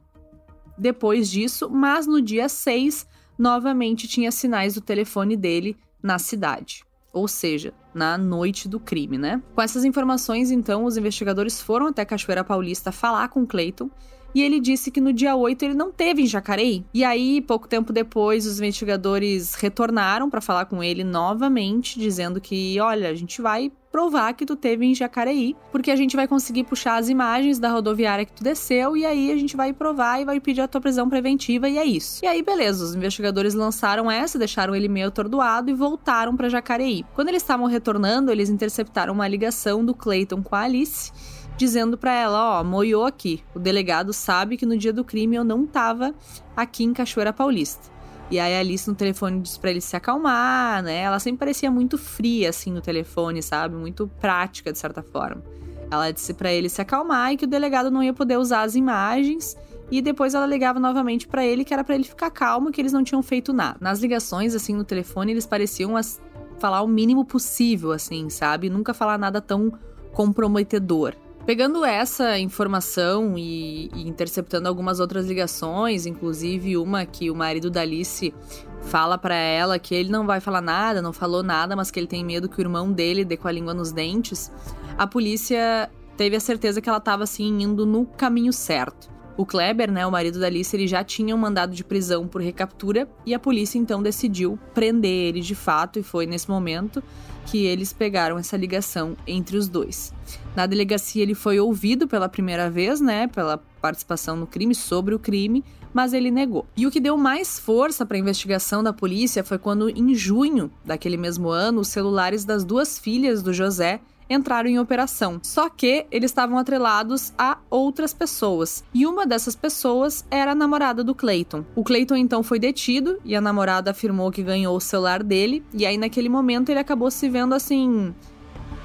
depois 0.78 1.30
disso, 1.30 1.70
mas 1.70 2.08
no 2.08 2.22
dia 2.22 2.48
6 2.48 3.06
novamente 3.38 4.08
tinha 4.08 4.32
sinais 4.32 4.74
do 4.74 4.82
telefone 4.82 5.36
dele 5.36 5.78
na 6.02 6.18
cidade 6.20 6.88
ou 7.18 7.28
seja, 7.28 7.74
na 7.94 8.18
noite 8.18 8.68
do 8.68 8.80
crime, 8.80 9.18
né? 9.18 9.42
Com 9.56 9.62
essas 9.62 9.84
informações, 9.84 10.52
então, 10.52 10.86
os 10.86 10.98
investigadores 10.98 11.60
foram 11.60 11.88
até 11.88 12.06
Cachoeira 12.06 12.44
Paulista 12.44 12.92
falar 12.92 13.28
com 13.30 13.46
Clayton 13.46 13.90
e 14.38 14.44
ele 14.44 14.60
disse 14.60 14.92
que 14.92 15.02
no 15.02 15.12
dia 15.12 15.36
8 15.36 15.66
ele 15.66 15.74
não 15.74 15.92
teve 15.92 16.22
em 16.22 16.28
Jacareí. 16.28 16.86
E 16.94 17.04
aí, 17.04 17.42
pouco 17.42 17.68
tempo 17.68 17.92
depois, 17.92 18.46
os 18.46 18.60
investigadores 18.60 19.56
retornaram 19.56 20.30
para 20.30 20.40
falar 20.40 20.66
com 20.66 20.84
ele 20.84 21.04
novamente, 21.04 22.00
dizendo 22.00 22.40
que, 22.40 22.80
olha, 22.80 23.10
a 23.10 23.16
gente 23.16 23.42
vai 23.42 23.72
provar 23.92 24.36
que 24.36 24.46
tu 24.46 24.56
teve 24.56 24.86
em 24.86 24.94
Jacareí, 24.94 25.56
porque 25.72 25.90
a 25.90 25.96
gente 25.96 26.16
vai 26.16 26.28
conseguir 26.28 26.66
puxar 26.66 26.98
as 26.98 27.10
imagens 27.10 27.58
da 27.58 27.70
rodoviária 27.72 28.26
que 28.26 28.32
tu 28.32 28.44
desceu 28.44 28.96
e 28.96 29.04
aí 29.04 29.32
a 29.32 29.36
gente 29.36 29.58
vai 29.58 29.74
provar 29.74 30.22
e 30.22 30.26
vai 30.26 30.40
pedir 30.40 30.62
a 30.62 30.68
tua 30.68 30.80
prisão 30.80 31.10
preventiva 31.10 31.68
e 31.68 31.80
é 31.80 31.84
isso. 31.84 32.24
E 32.24 32.28
aí, 32.28 32.44
beleza, 32.44 32.84
os 32.84 32.94
investigadores 32.94 33.56
lançaram 33.56 34.12
essa, 34.12 34.38
deixaram 34.38 34.76
ele 34.76 34.88
meio 34.88 35.08
atordoado 35.08 35.72
e 35.72 35.74
voltaram 35.74 36.38
para 36.38 36.48
Jacareí. 36.48 37.04
Quando 37.16 37.30
eles 37.30 37.42
estavam 37.42 37.66
retornando, 37.66 38.32
eles 38.32 38.52
interceptaram 38.52 39.16
uma 39.16 39.28
ligação 39.28 39.84
do 39.84 39.96
Clayton 39.96 40.44
com 40.44 40.56
a 40.56 40.60
Alice 40.60 41.12
dizendo 41.58 41.98
para 41.98 42.14
ela, 42.14 42.60
ó, 42.60 42.64
moiou 42.64 43.04
aqui. 43.04 43.44
O 43.54 43.60
delegado 43.60 44.14
sabe 44.14 44.56
que 44.56 44.66
no 44.66 44.78
dia 44.78 44.94
do 44.94 45.04
crime 45.04 45.36
eu 45.36 45.44
não 45.44 45.66
tava 45.66 46.14
aqui 46.56 46.84
em 46.84 46.94
Cachoeira 46.94 47.34
Paulista. 47.34 47.92
E 48.30 48.40
aí 48.40 48.56
a 48.56 48.60
Alice 48.60 48.88
no 48.88 48.96
telefone 48.96 49.42
disse 49.42 49.60
pra 49.60 49.72
ele 49.72 49.82
se 49.82 49.96
acalmar, 49.96 50.84
né? 50.84 51.00
Ela 51.00 51.18
sempre 51.18 51.40
parecia 51.40 51.72
muito 51.72 51.98
fria, 51.98 52.50
assim, 52.50 52.72
no 52.72 52.82
telefone, 52.82 53.42
sabe? 53.42 53.76
Muito 53.76 54.08
prática, 54.20 54.72
de 54.72 54.78
certa 54.78 55.02
forma. 55.02 55.42
Ela 55.90 56.12
disse 56.12 56.34
para 56.34 56.52
ele 56.52 56.68
se 56.70 56.82
acalmar 56.82 57.32
e 57.32 57.38
que 57.38 57.46
o 57.46 57.48
delegado 57.48 57.90
não 57.90 58.04
ia 58.04 58.14
poder 58.14 58.38
usar 58.38 58.62
as 58.62 58.76
imagens. 58.76 59.58
E 59.90 60.02
depois 60.02 60.34
ela 60.34 60.46
ligava 60.46 60.80
novamente 60.80 61.26
para 61.26 61.46
ele 61.46 61.64
que 61.64 61.74
era 61.74 61.84
para 61.84 61.96
ele 61.96 62.04
ficar 62.04 62.30
calmo, 62.30 62.72
que 62.72 62.82
eles 62.82 62.92
não 62.92 63.04
tinham 63.04 63.24
feito 63.24 63.54
nada. 63.54 63.78
Nas 63.80 64.00
ligações, 64.02 64.54
assim, 64.54 64.76
no 64.76 64.84
telefone, 64.84 65.32
eles 65.32 65.46
pareciam 65.46 65.96
as... 65.96 66.22
falar 66.60 66.82
o 66.82 66.88
mínimo 66.88 67.24
possível, 67.24 67.94
assim, 67.94 68.30
sabe? 68.30 68.70
Nunca 68.70 68.94
falar 68.94 69.18
nada 69.18 69.40
tão 69.40 69.72
comprometedor. 70.12 71.16
Pegando 71.48 71.86
essa 71.86 72.38
informação 72.38 73.38
e, 73.38 73.90
e, 73.96 74.06
interceptando 74.06 74.68
algumas 74.68 75.00
outras 75.00 75.26
ligações, 75.26 76.06
inclusive 76.06 76.76
uma 76.76 77.06
que 77.06 77.32
o 77.32 77.36
marido 77.36 77.72
da 77.72 77.80
Alice 77.80 78.34
fala 78.82 79.18
para 79.18 79.34
ela 79.34 79.80
que 79.80 79.96
ele 79.96 80.10
não 80.10 80.28
vai 80.28 80.42
falar 80.42 80.60
nada, 80.60 81.02
não 81.02 81.14
falou 81.14 81.42
nada, 81.42 81.74
mas 81.74 81.90
que 81.90 82.02
ele 82.02 82.06
tem 82.06 82.22
medo 82.22 82.50
que 82.50 82.60
o 82.60 82.62
irmão 82.62 82.92
dele 82.92 83.24
dê 83.24 83.38
com 83.38 83.48
a 83.48 83.52
língua 83.54 83.74
nos 83.74 83.94
dentes, 83.94 84.52
a 84.98 85.08
polícia 85.08 85.90
teve 86.18 86.36
a 86.36 86.40
certeza 86.42 86.82
que 86.82 86.90
ela 86.90 86.98
estava 86.98 87.24
assim 87.24 87.62
indo 87.62 87.86
no 87.86 88.06
caminho 88.06 88.52
certo. 88.52 89.10
O 89.38 89.46
Kleber, 89.46 89.92
né, 89.92 90.04
o 90.06 90.12
marido 90.12 90.40
da 90.40 90.48
Alice, 90.48 90.76
ele 90.76 90.88
já 90.88 91.04
tinha 91.04 91.36
um 91.36 91.38
mandado 91.38 91.76
de 91.76 91.84
prisão 91.84 92.28
por 92.28 92.42
recaptura 92.42 93.08
e 93.24 93.36
a 93.36 93.40
polícia 93.40 93.78
então 93.78 94.02
decidiu 94.02 94.58
prender 94.74 95.28
ele 95.28 95.42
de 95.42 95.54
fato 95.54 96.00
e 96.00 96.04
foi 96.04 96.26
nesse 96.26 96.50
momento 96.50 97.04
que 97.46 97.64
eles 97.64 97.94
pegaram 97.94 98.40
essa 98.40 98.58
ligação 98.58 99.16
entre 99.28 99.56
os 99.56 99.70
dois. 99.70 100.12
Na 100.56 100.66
delegacia 100.66 101.22
ele 101.22 101.36
foi 101.36 101.60
ouvido 101.60 102.08
pela 102.08 102.28
primeira 102.28 102.68
vez, 102.68 103.00
né, 103.00 103.28
pela 103.28 103.60
participação 103.80 104.36
no 104.36 104.48
crime, 104.48 104.74
sobre 104.74 105.14
o 105.14 105.20
crime, 105.20 105.64
mas 105.94 106.14
ele 106.14 106.32
negou. 106.32 106.66
E 106.76 106.88
o 106.88 106.92
que 106.92 107.00
deu 107.00 107.16
mais 107.16 107.60
força 107.60 108.06
para 108.06 108.18
a 108.18 108.20
investigação 108.20 108.84
da 108.84 108.92
polícia 108.92 109.44
foi 109.44 109.58
quando, 109.58 109.88
em 109.88 110.14
junho 110.16 110.72
daquele 110.84 111.16
mesmo 111.16 111.50
ano, 111.50 111.82
os 111.82 111.88
celulares 111.90 112.44
das 112.44 112.66
duas 112.66 113.00
filhas 113.00 113.42
do 113.42 113.54
José 113.54 114.02
entraram 114.30 114.70
em 114.70 114.80
operação. 114.80 115.40
Só 115.44 115.70
que 115.70 116.06
eles 116.12 116.32
estavam 116.32 116.58
atrelados 116.58 117.34
a 117.38 117.58
outras 117.70 118.14
pessoas. 118.14 118.84
E 118.94 119.06
uma 119.06 119.26
dessas 119.26 119.56
pessoas 119.56 120.26
era 120.30 120.52
a 120.52 120.56
namorada 120.56 121.04
do 121.04 121.16
Clayton. 121.16 121.64
O 121.76 121.84
Clayton 121.84 122.16
então 122.16 122.44
foi 122.44 122.60
detido 122.60 123.20
e 123.24 123.36
a 123.36 123.42
namorada 123.42 123.92
afirmou 123.92 124.32
que 124.32 124.44
ganhou 124.44 124.76
o 124.76 124.82
celular 124.82 125.24
dele. 125.24 125.64
E 125.74 125.86
aí, 125.86 125.98
naquele 125.98 126.30
momento, 126.30 126.70
ele 126.70 126.80
acabou 126.80 127.12
se 127.12 127.30
vendo 127.30 127.54
assim 127.54 128.14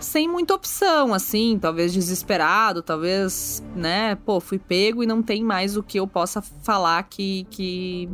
sem 0.03 0.29
muita 0.29 0.55
opção, 0.55 1.15
assim, 1.15 1.59
talvez 1.61 1.93
desesperado, 1.93 2.83
talvez, 2.83 3.63
né, 3.75 4.15
pô, 4.17 4.41
fui 4.41 4.59
pego 4.59 5.03
e 5.03 5.07
não 5.07 5.23
tem 5.23 5.43
mais 5.43 5.77
o 5.77 5.83
que 5.83 5.99
eu 5.99 6.07
possa 6.07 6.43
falar 6.43 7.03
que, 7.05 7.47
que, 7.51 8.09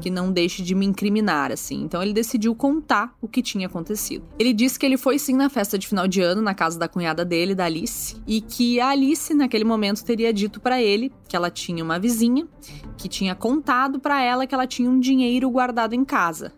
que 0.00 0.10
não 0.10 0.32
deixe 0.32 0.62
de 0.62 0.74
me 0.74 0.86
incriminar, 0.86 1.52
assim. 1.52 1.82
Então 1.82 2.02
ele 2.02 2.12
decidiu 2.12 2.54
contar 2.54 3.14
o 3.20 3.28
que 3.28 3.42
tinha 3.42 3.66
acontecido. 3.66 4.24
Ele 4.38 4.52
disse 4.52 4.78
que 4.78 4.86
ele 4.86 4.96
foi 4.96 5.18
sim 5.18 5.34
na 5.34 5.48
festa 5.48 5.78
de 5.78 5.86
final 5.86 6.08
de 6.08 6.20
ano, 6.20 6.42
na 6.42 6.54
casa 6.54 6.78
da 6.78 6.88
cunhada 6.88 7.24
dele, 7.24 7.54
da 7.54 7.64
Alice, 7.66 8.16
e 8.26 8.40
que 8.40 8.80
a 8.80 8.88
Alice, 8.88 9.32
naquele 9.34 9.64
momento, 9.64 10.04
teria 10.04 10.32
dito 10.32 10.60
para 10.60 10.82
ele 10.82 11.12
que 11.28 11.36
ela 11.36 11.50
tinha 11.50 11.82
uma 11.82 11.98
vizinha 11.98 12.46
que 12.96 13.08
tinha 13.08 13.34
contado 13.34 14.00
para 14.00 14.22
ela 14.22 14.46
que 14.46 14.54
ela 14.54 14.66
tinha 14.66 14.88
um 14.88 14.98
dinheiro 14.98 15.50
guardado 15.50 15.92
em 15.92 16.04
casa 16.04 16.52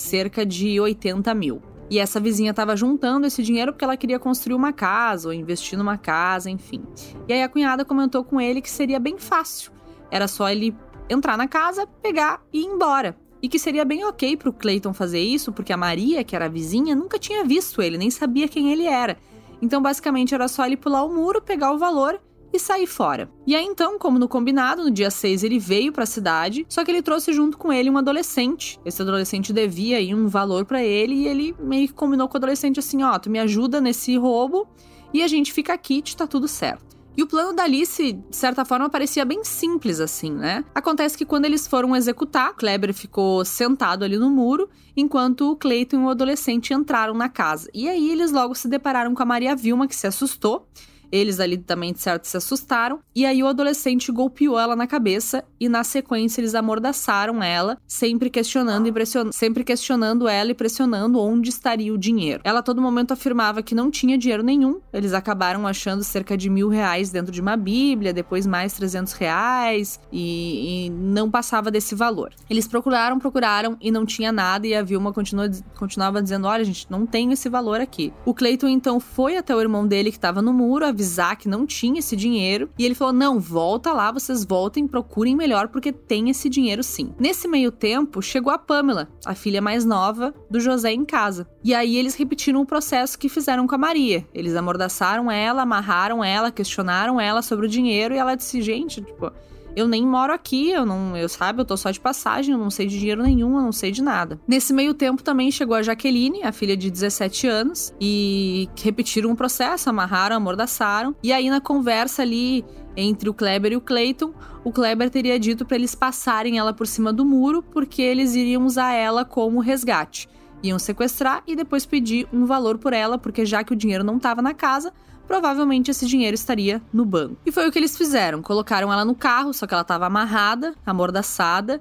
cerca 0.00 0.46
de 0.46 0.80
80 0.80 1.32
mil. 1.34 1.62
E 1.90 1.98
essa 1.98 2.20
vizinha 2.20 2.52
estava 2.52 2.76
juntando 2.76 3.26
esse 3.26 3.42
dinheiro 3.42 3.72
porque 3.72 3.84
ela 3.84 3.96
queria 3.96 4.18
construir 4.18 4.54
uma 4.54 4.72
casa 4.72 5.28
ou 5.28 5.34
investir 5.34 5.76
numa 5.76 5.98
casa, 5.98 6.48
enfim. 6.48 6.82
E 7.26 7.32
aí 7.32 7.42
a 7.42 7.48
cunhada 7.48 7.84
comentou 7.84 8.22
com 8.22 8.40
ele 8.40 8.62
que 8.62 8.70
seria 8.70 9.00
bem 9.00 9.18
fácil. 9.18 9.72
Era 10.08 10.28
só 10.28 10.48
ele 10.48 10.72
entrar 11.08 11.36
na 11.36 11.48
casa, 11.48 11.88
pegar 12.00 12.40
e 12.52 12.60
ir 12.60 12.66
embora. 12.66 13.16
E 13.42 13.48
que 13.48 13.58
seria 13.58 13.84
bem 13.84 14.04
ok 14.04 14.36
pro 14.36 14.52
Clayton 14.52 14.92
fazer 14.92 15.20
isso, 15.20 15.52
porque 15.52 15.72
a 15.72 15.76
Maria, 15.76 16.22
que 16.22 16.36
era 16.36 16.44
a 16.44 16.48
vizinha, 16.48 16.94
nunca 16.94 17.18
tinha 17.18 17.44
visto 17.44 17.82
ele, 17.82 17.98
nem 17.98 18.10
sabia 18.10 18.46
quem 18.46 18.70
ele 18.70 18.86
era. 18.86 19.16
Então, 19.60 19.82
basicamente, 19.82 20.34
era 20.34 20.46
só 20.46 20.64
ele 20.64 20.76
pular 20.76 21.02
o 21.04 21.12
muro, 21.12 21.42
pegar 21.42 21.72
o 21.72 21.78
valor 21.78 22.20
e 22.52 22.58
sair 22.58 22.86
fora. 22.86 23.30
E 23.46 23.54
aí 23.54 23.64
então, 23.64 23.98
como 23.98 24.18
no 24.18 24.28
combinado, 24.28 24.84
no 24.84 24.90
dia 24.90 25.10
6 25.10 25.44
ele 25.44 25.58
veio 25.58 25.92
para 25.92 26.04
a 26.04 26.06
cidade, 26.06 26.66
só 26.68 26.84
que 26.84 26.90
ele 26.90 27.02
trouxe 27.02 27.32
junto 27.32 27.56
com 27.56 27.72
ele 27.72 27.90
um 27.90 27.98
adolescente. 27.98 28.78
Esse 28.84 29.02
adolescente 29.02 29.52
devia 29.52 29.98
aí 29.98 30.14
um 30.14 30.28
valor 30.28 30.64
para 30.64 30.82
ele 30.82 31.14
e 31.14 31.26
ele 31.26 31.54
meio 31.60 31.88
que 31.88 31.94
combinou 31.94 32.28
com 32.28 32.34
o 32.34 32.38
adolescente 32.38 32.80
assim: 32.80 33.02
"Ó, 33.02 33.14
oh, 33.14 33.18
tu 33.18 33.30
me 33.30 33.38
ajuda 33.38 33.80
nesse 33.80 34.16
roubo 34.16 34.68
e 35.12 35.22
a 35.22 35.28
gente 35.28 35.52
fica 35.52 35.72
aqui, 35.72 36.02
tá 36.16 36.26
tudo 36.26 36.48
certo". 36.48 36.90
E 37.16 37.22
o 37.22 37.26
plano 37.26 37.52
da 37.52 37.64
Alice, 37.64 38.12
de 38.12 38.36
certa 38.36 38.64
forma, 38.64 38.88
parecia 38.88 39.24
bem 39.24 39.42
simples 39.44 40.00
assim, 40.00 40.30
né? 40.30 40.64
Acontece 40.74 41.18
que 41.18 41.26
quando 41.26 41.44
eles 41.44 41.66
foram 41.66 41.94
executar, 41.94 42.54
Kleber 42.54 42.94
ficou 42.94 43.44
sentado 43.44 44.04
ali 44.04 44.16
no 44.16 44.30
muro, 44.30 44.70
enquanto 44.96 45.50
o 45.50 45.56
Clayton 45.56 46.02
e 46.02 46.04
o 46.04 46.08
adolescente 46.08 46.72
entraram 46.72 47.12
na 47.12 47.28
casa. 47.28 47.68
E 47.74 47.88
aí 47.88 48.10
eles 48.10 48.30
logo 48.30 48.54
se 48.54 48.68
depararam 48.68 49.12
com 49.12 49.22
a 49.22 49.26
Maria 49.26 49.56
Vilma, 49.56 49.88
que 49.88 49.96
se 49.96 50.06
assustou 50.06 50.66
eles 51.12 51.40
ali 51.40 51.58
também, 51.58 51.92
de 51.92 52.00
certo, 52.00 52.24
se 52.24 52.36
assustaram. 52.36 53.00
E 53.14 53.26
aí 53.26 53.42
o 53.42 53.46
adolescente 53.46 54.12
golpeou 54.12 54.58
ela 54.58 54.76
na 54.76 54.86
cabeça 54.86 55.44
e 55.58 55.68
na 55.68 55.84
sequência 55.84 56.40
eles 56.40 56.54
amordaçaram 56.54 57.42
ela, 57.42 57.78
sempre 57.86 58.30
questionando 58.30 58.86
e 58.86 58.92
pressionando, 58.92 59.34
sempre 59.34 59.64
questionando 59.64 60.28
ela 60.28 60.50
e 60.50 60.54
pressionando 60.54 61.18
onde 61.18 61.50
estaria 61.50 61.92
o 61.92 61.98
dinheiro. 61.98 62.40
Ela 62.44 62.60
a 62.60 62.62
todo 62.62 62.80
momento 62.80 63.12
afirmava 63.12 63.62
que 63.62 63.74
não 63.74 63.90
tinha 63.90 64.16
dinheiro 64.16 64.42
nenhum. 64.42 64.80
Eles 64.92 65.12
acabaram 65.12 65.66
achando 65.66 66.02
cerca 66.04 66.36
de 66.36 66.48
mil 66.48 66.68
reais 66.68 67.10
dentro 67.10 67.32
de 67.32 67.40
uma 67.40 67.56
bíblia, 67.56 68.12
depois 68.12 68.46
mais 68.46 68.72
300 68.74 69.12
reais 69.14 70.00
e, 70.12 70.86
e 70.86 70.90
não 70.90 71.30
passava 71.30 71.70
desse 71.70 71.94
valor. 71.94 72.32
Eles 72.48 72.66
procuraram, 72.66 73.18
procuraram 73.18 73.76
e 73.80 73.90
não 73.90 74.06
tinha 74.06 74.32
nada 74.32 74.66
e 74.66 74.74
a 74.74 74.82
Vilma 74.82 75.12
continua, 75.12 75.50
continuava 75.76 76.22
dizendo, 76.22 76.46
olha 76.46 76.64
gente, 76.64 76.86
não 76.90 77.06
tem 77.06 77.32
esse 77.32 77.48
valor 77.48 77.80
aqui. 77.80 78.12
O 78.24 78.34
Cleiton 78.34 78.68
então 78.68 79.00
foi 79.00 79.36
até 79.36 79.54
o 79.54 79.60
irmão 79.60 79.86
dele 79.86 80.10
que 80.10 80.16
estava 80.16 80.40
no 80.40 80.52
muro, 80.52 80.84
avisar 81.00 81.36
que 81.36 81.48
não 81.48 81.66
tinha 81.66 81.98
esse 81.98 82.14
dinheiro. 82.14 82.68
E 82.78 82.84
ele 82.84 82.94
falou: 82.94 83.12
não, 83.12 83.40
volta 83.40 83.92
lá, 83.92 84.12
vocês 84.12 84.44
voltem, 84.44 84.86
procurem 84.86 85.34
melhor, 85.34 85.68
porque 85.68 85.92
tem 85.92 86.28
esse 86.28 86.48
dinheiro 86.48 86.82
sim. 86.82 87.12
Nesse 87.18 87.48
meio 87.48 87.72
tempo, 87.72 88.20
chegou 88.20 88.52
a 88.52 88.58
Pamela, 88.58 89.08
a 89.24 89.34
filha 89.34 89.62
mais 89.62 89.84
nova 89.84 90.34
do 90.50 90.60
José 90.60 90.92
em 90.92 91.04
casa. 91.04 91.48
E 91.64 91.74
aí 91.74 91.96
eles 91.96 92.14
repetiram 92.14 92.60
o 92.60 92.66
processo 92.66 93.18
que 93.18 93.28
fizeram 93.28 93.66
com 93.66 93.74
a 93.74 93.78
Maria. 93.78 94.26
Eles 94.34 94.54
amordaçaram 94.54 95.30
ela, 95.30 95.62
amarraram 95.62 96.22
ela, 96.22 96.50
questionaram 96.50 97.20
ela 97.20 97.42
sobre 97.42 97.66
o 97.66 97.68
dinheiro 97.68 98.14
e 98.14 98.18
ela 98.18 98.34
disse: 98.34 98.60
gente, 98.60 99.00
tipo 99.00 99.32
eu 99.76 99.86
nem 99.86 100.06
moro 100.06 100.32
aqui, 100.32 100.70
eu 100.70 100.84
não, 100.84 101.16
eu 101.16 101.28
sabe, 101.28 101.60
eu 101.60 101.64
tô 101.64 101.76
só 101.76 101.90
de 101.90 102.00
passagem, 102.00 102.52
eu 102.52 102.58
não 102.58 102.70
sei 102.70 102.86
de 102.86 102.98
dinheiro 102.98 103.22
nenhum, 103.22 103.56
eu 103.56 103.62
não 103.62 103.72
sei 103.72 103.90
de 103.90 104.02
nada. 104.02 104.40
Nesse 104.46 104.72
meio 104.72 104.94
tempo 104.94 105.22
também 105.22 105.50
chegou 105.50 105.76
a 105.76 105.82
Jaqueline, 105.82 106.42
a 106.42 106.52
filha 106.52 106.76
de 106.76 106.90
17 106.90 107.46
anos, 107.46 107.94
e 108.00 108.68
repetiram 108.82 109.30
o 109.30 109.36
processo, 109.36 109.88
amarraram, 109.88 110.36
amordaçaram. 110.36 111.14
E 111.22 111.32
aí 111.32 111.48
na 111.48 111.60
conversa 111.60 112.22
ali 112.22 112.64
entre 112.96 113.28
o 113.28 113.34
Kleber 113.34 113.72
e 113.72 113.76
o 113.76 113.80
Clayton, 113.80 114.32
o 114.64 114.72
Kleber 114.72 115.10
teria 115.10 115.38
dito 115.38 115.64
para 115.64 115.76
eles 115.76 115.94
passarem 115.94 116.58
ela 116.58 116.72
por 116.72 116.86
cima 116.86 117.12
do 117.12 117.24
muro 117.24 117.62
porque 117.62 118.02
eles 118.02 118.34
iriam 118.34 118.64
usar 118.64 118.92
ela 118.92 119.24
como 119.24 119.60
resgate. 119.60 120.28
Iam 120.62 120.78
sequestrar 120.78 121.42
e 121.46 121.56
depois 121.56 121.86
pedir 121.86 122.28
um 122.32 122.44
valor 122.44 122.76
por 122.76 122.92
ela, 122.92 123.16
porque 123.16 123.46
já 123.46 123.64
que 123.64 123.72
o 123.72 123.76
dinheiro 123.76 124.04
não 124.04 124.18
estava 124.18 124.42
na 124.42 124.52
casa, 124.52 124.92
provavelmente 125.30 125.92
esse 125.92 126.06
dinheiro 126.06 126.34
estaria 126.34 126.82
no 126.92 127.04
banco. 127.04 127.36
E 127.46 127.52
foi 127.52 127.68
o 127.68 127.70
que 127.70 127.78
eles 127.78 127.96
fizeram: 127.96 128.42
colocaram 128.42 128.92
ela 128.92 129.04
no 129.04 129.14
carro, 129.14 129.54
só 129.54 129.64
que 129.64 129.72
ela 129.72 129.82
estava 129.82 130.06
amarrada, 130.06 130.74
amordaçada, 130.84 131.80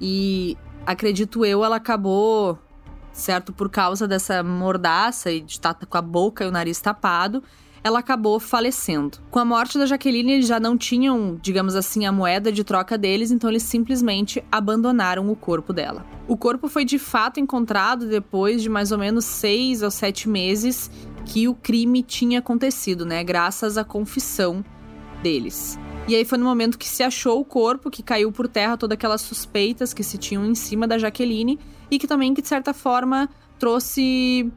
e 0.00 0.56
acredito 0.84 1.44
eu, 1.44 1.64
ela 1.64 1.76
acabou, 1.76 2.58
certo, 3.12 3.52
por 3.52 3.70
causa 3.70 4.08
dessa 4.08 4.42
mordaça 4.42 5.30
e 5.30 5.40
de 5.40 5.52
estar 5.52 5.74
com 5.74 5.96
a 5.96 6.02
boca 6.02 6.44
e 6.44 6.48
o 6.48 6.50
nariz 6.50 6.80
tapado. 6.80 7.40
Ela 7.84 8.00
acabou 8.00 8.40
falecendo. 8.40 9.18
Com 9.30 9.38
a 9.38 9.44
morte 9.44 9.78
da 9.78 9.86
Jaqueline, 9.86 10.32
eles 10.32 10.48
já 10.48 10.58
não 10.58 10.76
tinham, 10.76 11.38
digamos 11.40 11.76
assim, 11.76 12.04
a 12.04 12.10
moeda 12.10 12.50
de 12.50 12.64
troca 12.64 12.98
deles, 12.98 13.30
então 13.30 13.48
eles 13.48 13.62
simplesmente 13.62 14.44
abandonaram 14.50 15.30
o 15.30 15.36
corpo 15.36 15.72
dela. 15.72 16.04
O 16.26 16.36
corpo 16.36 16.68
foi 16.68 16.84
de 16.84 16.98
fato 16.98 17.38
encontrado 17.38 18.08
depois 18.08 18.60
de 18.60 18.68
mais 18.68 18.90
ou 18.90 18.98
menos 18.98 19.24
seis 19.24 19.80
ou 19.82 19.92
sete 19.92 20.28
meses 20.28 20.90
que 21.28 21.46
o 21.46 21.54
crime 21.54 22.02
tinha 22.02 22.38
acontecido, 22.38 23.04
né? 23.04 23.22
Graças 23.22 23.76
à 23.76 23.84
confissão 23.84 24.64
deles. 25.22 25.78
E 26.08 26.16
aí 26.16 26.24
foi 26.24 26.38
no 26.38 26.44
momento 26.44 26.78
que 26.78 26.88
se 26.88 27.02
achou 27.02 27.38
o 27.38 27.44
corpo, 27.44 27.90
que 27.90 28.02
caiu 28.02 28.32
por 28.32 28.48
terra 28.48 28.78
todas 28.78 28.94
aquelas 28.94 29.20
suspeitas 29.20 29.92
que 29.92 30.02
se 30.02 30.16
tinham 30.16 30.46
em 30.46 30.54
cima 30.54 30.88
da 30.88 30.96
Jaqueline 30.96 31.58
e 31.90 31.98
que 31.98 32.06
também, 32.06 32.32
que 32.32 32.40
de 32.40 32.48
certa 32.48 32.72
forma, 32.72 33.28
trouxe. 33.58 34.50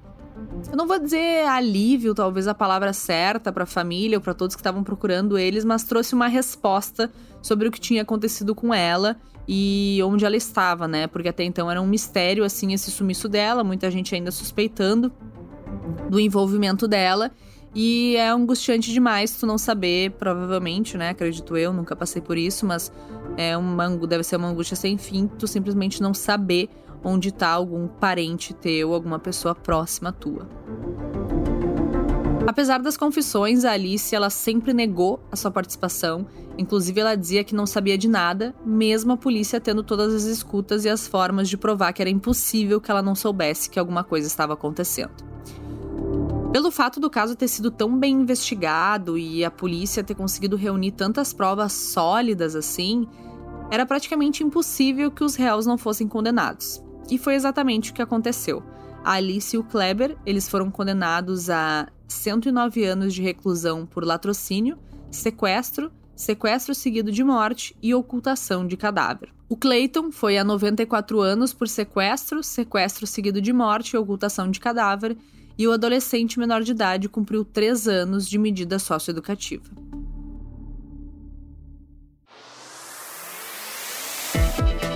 Eu 0.72 0.78
não 0.78 0.88
vou 0.88 0.98
dizer 0.98 1.46
alívio, 1.46 2.16
talvez 2.16 2.48
a 2.48 2.54
palavra 2.54 2.94
certa 2.94 3.51
para 3.51 3.63
a 3.63 3.68
família 3.68 4.18
ou 4.18 4.22
para 4.22 4.34
todos 4.34 4.56
que 4.56 4.62
estavam 4.62 4.82
procurando 4.82 5.38
eles, 5.38 5.66
mas 5.66 5.84
trouxe 5.84 6.16
uma 6.16 6.28
resposta 6.28 7.12
sobre 7.42 7.68
o 7.68 7.72
que 7.72 7.82
tinha 7.82 8.01
acontecido 8.01 8.56
com 8.56 8.74
ela 8.74 9.18
e 9.46 10.00
onde 10.06 10.24
ela 10.24 10.38
estava, 10.38 10.88
né? 10.88 11.06
Porque 11.06 11.28
até 11.28 11.44
então 11.44 11.70
era 11.70 11.82
um 11.82 11.88
mistério, 11.88 12.46
assim, 12.46 12.72
esse 12.72 12.90
sumiço 12.90 13.28
dela, 13.28 13.62
muita 13.62 13.92
gente 13.92 14.16
ainda 14.16 14.32
suspeitando 14.32 15.12
do 16.10 16.20
envolvimento 16.20 16.88
dela. 16.88 17.32
E 17.74 18.16
é 18.18 18.30
angustiante 18.30 18.92
demais 18.92 19.38
tu 19.38 19.46
não 19.46 19.58
saber, 19.58 20.12
provavelmente, 20.12 20.98
né? 20.98 21.10
Acredito 21.10 21.56
eu, 21.56 21.72
nunca 21.72 21.96
passei 21.96 22.22
por 22.22 22.38
isso, 22.38 22.66
mas 22.66 22.92
é 23.38 23.56
uma, 23.56 23.90
deve 23.90 24.24
ser 24.24 24.36
uma 24.36 24.50
angústia 24.50 24.76
sem 24.76 24.98
fim, 24.98 25.28
tu 25.28 25.48
simplesmente 25.48 26.02
não 26.02 26.14
saber 26.14 26.70
onde 27.04 27.32
tá 27.32 27.50
algum 27.50 27.88
parente 27.88 28.54
teu, 28.54 28.94
alguma 28.94 29.20
pessoa 29.20 29.56
próxima 29.56 30.12
tua. 30.12 30.48
Apesar 32.46 32.80
das 32.80 32.98
confissões, 32.98 33.64
a 33.64 33.72
Alice 33.72 34.14
ela 34.14 34.30
sempre 34.30 34.74
negou 34.74 35.24
a 35.32 35.36
sua 35.36 35.52
participação. 35.52 36.28
Inclusive, 36.58 37.00
ela 37.00 37.16
dizia 37.16 37.44
que 37.44 37.56
não 37.56 37.66
sabia 37.66 37.98
de 37.98 38.10
nada, 38.10 38.54
mesmo 38.66 39.14
a 39.14 39.18
polícia 39.18 39.62
tendo 39.62 39.84
todas 39.84 40.14
as 40.14 40.24
escutas 40.24 40.84
e 40.84 40.90
as 40.90 41.08
formas 41.08 41.48
de 41.48 41.56
provar 41.56 41.94
que 41.94 42.02
era 42.02 42.10
impossível 42.10 42.82
que 42.82 42.92
ela 42.92 43.02
não 43.02 43.16
soubesse 43.16 43.70
que 43.70 43.80
alguma 43.80 44.04
coisa 44.04 44.28
estava 44.28 44.54
acontecendo. 44.54 45.31
Pelo 46.51 46.70
fato 46.70 47.00
do 47.00 47.10
caso 47.10 47.34
ter 47.34 47.48
sido 47.48 47.72
tão 47.72 47.98
bem 47.98 48.13
investigado 48.13 49.17
e 49.17 49.46
a 49.46 49.50
polícia 49.50 50.03
ter 50.03 50.15
conseguido 50.15 50.58
reunir 50.58 50.91
tantas 50.91 51.31
provas 51.31 51.72
sólidas 51.72 52.58
assim, 52.58 53.08
era 53.72 53.86
praticamente 53.86 54.43
impossível 54.43 55.10
que 55.10 55.24
os 55.24 55.36
réus 55.36 55.65
não 55.65 55.77
fossem 55.77 56.10
condenados. 56.10 56.84
E 57.10 57.17
foi 57.17 57.36
exatamente 57.36 57.91
o 57.91 57.93
que 57.93 58.01
aconteceu. 58.01 58.62
A 59.01 59.13
Alice 59.13 59.55
e 59.55 59.60
o 59.60 59.63
Kleber, 59.63 60.17
eles 60.25 60.50
foram 60.50 60.70
condenados 60.70 61.50
a 61.50 61.88
109 62.10 62.84
anos 62.84 63.13
de 63.13 63.22
reclusão 63.22 63.86
por 63.86 64.03
latrocínio, 64.03 64.77
sequestro, 65.10 65.89
sequestro 66.17 66.75
seguido 66.75 67.13
de 67.13 67.24
morte 67.24 67.74
e 67.81 67.96
ocultação 67.96 68.67
de 68.67 68.75
cadáver. 68.75 69.34
O 69.48 69.55
Clayton 69.55 70.12
foi 70.12 70.38
a 70.38 70.43
94 70.43 71.22
anos 71.22 71.53
por 71.53 71.70
sequestro, 71.70 72.43
sequestro 72.43 73.08
seguido 73.08 73.41
de 73.41 73.53
morte 73.53 73.93
e 73.93 73.98
ocultação 73.98 74.51
de 74.51 74.60
cadáver, 74.60 75.17
e 75.62 75.68
o 75.68 75.72
adolescente 75.72 76.39
menor 76.39 76.63
de 76.63 76.72
idade 76.72 77.08
cumpriu 77.08 77.46
três 77.46 77.88
anos 77.88 78.27
de 78.27 78.36
medida 78.39 78.80
socioeducativa. 78.80 79.70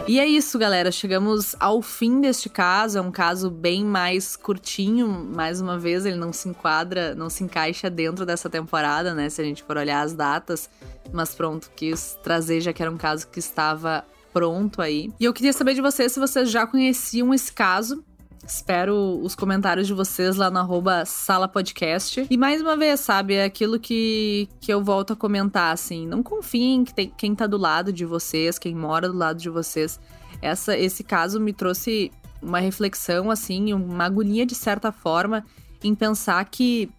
E 0.07 0.19
é 0.19 0.25
isso, 0.25 0.57
galera. 0.57 0.91
Chegamos 0.91 1.55
ao 1.59 1.83
fim 1.83 2.19
deste 2.19 2.49
caso. 2.49 2.97
É 2.97 3.01
um 3.01 3.11
caso 3.11 3.51
bem 3.51 3.85
mais 3.85 4.35
curtinho. 4.35 5.07
Mais 5.07 5.61
uma 5.61 5.77
vez, 5.77 6.03
ele 6.03 6.17
não 6.17 6.33
se 6.33 6.49
enquadra, 6.49 7.13
não 7.13 7.29
se 7.29 7.43
encaixa 7.43 7.87
dentro 7.87 8.25
dessa 8.25 8.49
temporada, 8.49 9.13
né? 9.13 9.29
Se 9.29 9.41
a 9.43 9.45
gente 9.45 9.61
for 9.61 9.77
olhar 9.77 10.01
as 10.01 10.13
datas. 10.13 10.67
Mas 11.13 11.35
pronto, 11.35 11.69
quis 11.75 12.17
trazer, 12.23 12.59
já 12.59 12.73
que 12.73 12.81
era 12.81 12.89
um 12.91 12.97
caso 12.97 13.27
que 13.27 13.37
estava 13.37 14.03
pronto 14.33 14.81
aí. 14.81 15.13
E 15.19 15.25
eu 15.25 15.33
queria 15.33 15.53
saber 15.53 15.75
de 15.75 15.81
vocês 15.81 16.11
se 16.11 16.19
vocês 16.19 16.49
já 16.49 16.65
conheciam 16.65 17.31
esse 17.35 17.53
caso. 17.53 18.03
Espero 18.47 19.19
os 19.23 19.33
comentários 19.33 19.87
de 19.87 19.93
vocês 19.93 20.35
lá 20.35 20.51
no 20.51 20.59
arroba 20.59 21.03
Sala 21.03 21.47
Podcast. 21.47 22.27
E 22.29 22.37
mais 22.37 22.61
uma 22.61 22.77
vez, 22.77 22.99
sabe, 22.99 23.33
é 23.33 23.43
aquilo 23.43 23.79
que, 23.79 24.47
que 24.61 24.71
eu 24.71 24.83
volto 24.83 25.13
a 25.13 25.15
comentar, 25.15 25.73
assim. 25.73 26.05
Não 26.05 26.21
confiem 26.21 26.83
que 26.83 26.93
tem, 26.93 27.11
quem 27.17 27.33
tá 27.33 27.47
do 27.47 27.57
lado 27.57 27.91
de 27.91 28.05
vocês, 28.05 28.59
quem 28.59 28.75
mora 28.75 29.09
do 29.09 29.17
lado 29.17 29.39
de 29.39 29.49
vocês. 29.49 29.99
Essa, 30.43 30.77
esse 30.77 31.03
caso 31.03 31.39
me 31.39 31.53
trouxe 31.53 32.11
uma 32.39 32.59
reflexão, 32.59 33.31
assim, 33.31 33.73
uma 33.73 34.05
agonia 34.05 34.45
de 34.45 34.53
certa 34.53 34.91
forma, 34.91 35.43
em 35.83 35.95
pensar 35.95 36.45
que 36.45 36.89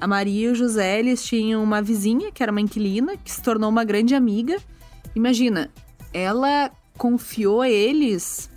a 0.00 0.06
Maria 0.06 0.48
e 0.48 0.52
o 0.52 0.54
José, 0.54 1.00
eles 1.00 1.24
tinham 1.24 1.62
uma 1.62 1.82
vizinha, 1.82 2.30
que 2.30 2.40
era 2.40 2.52
uma 2.52 2.60
inquilina, 2.60 3.16
que 3.16 3.32
se 3.32 3.42
tornou 3.42 3.68
uma 3.68 3.82
grande 3.82 4.14
amiga. 4.14 4.56
Imagina, 5.12 5.70
ela 6.14 6.70
confiou 6.96 7.62
a 7.62 7.68
eles 7.68 8.48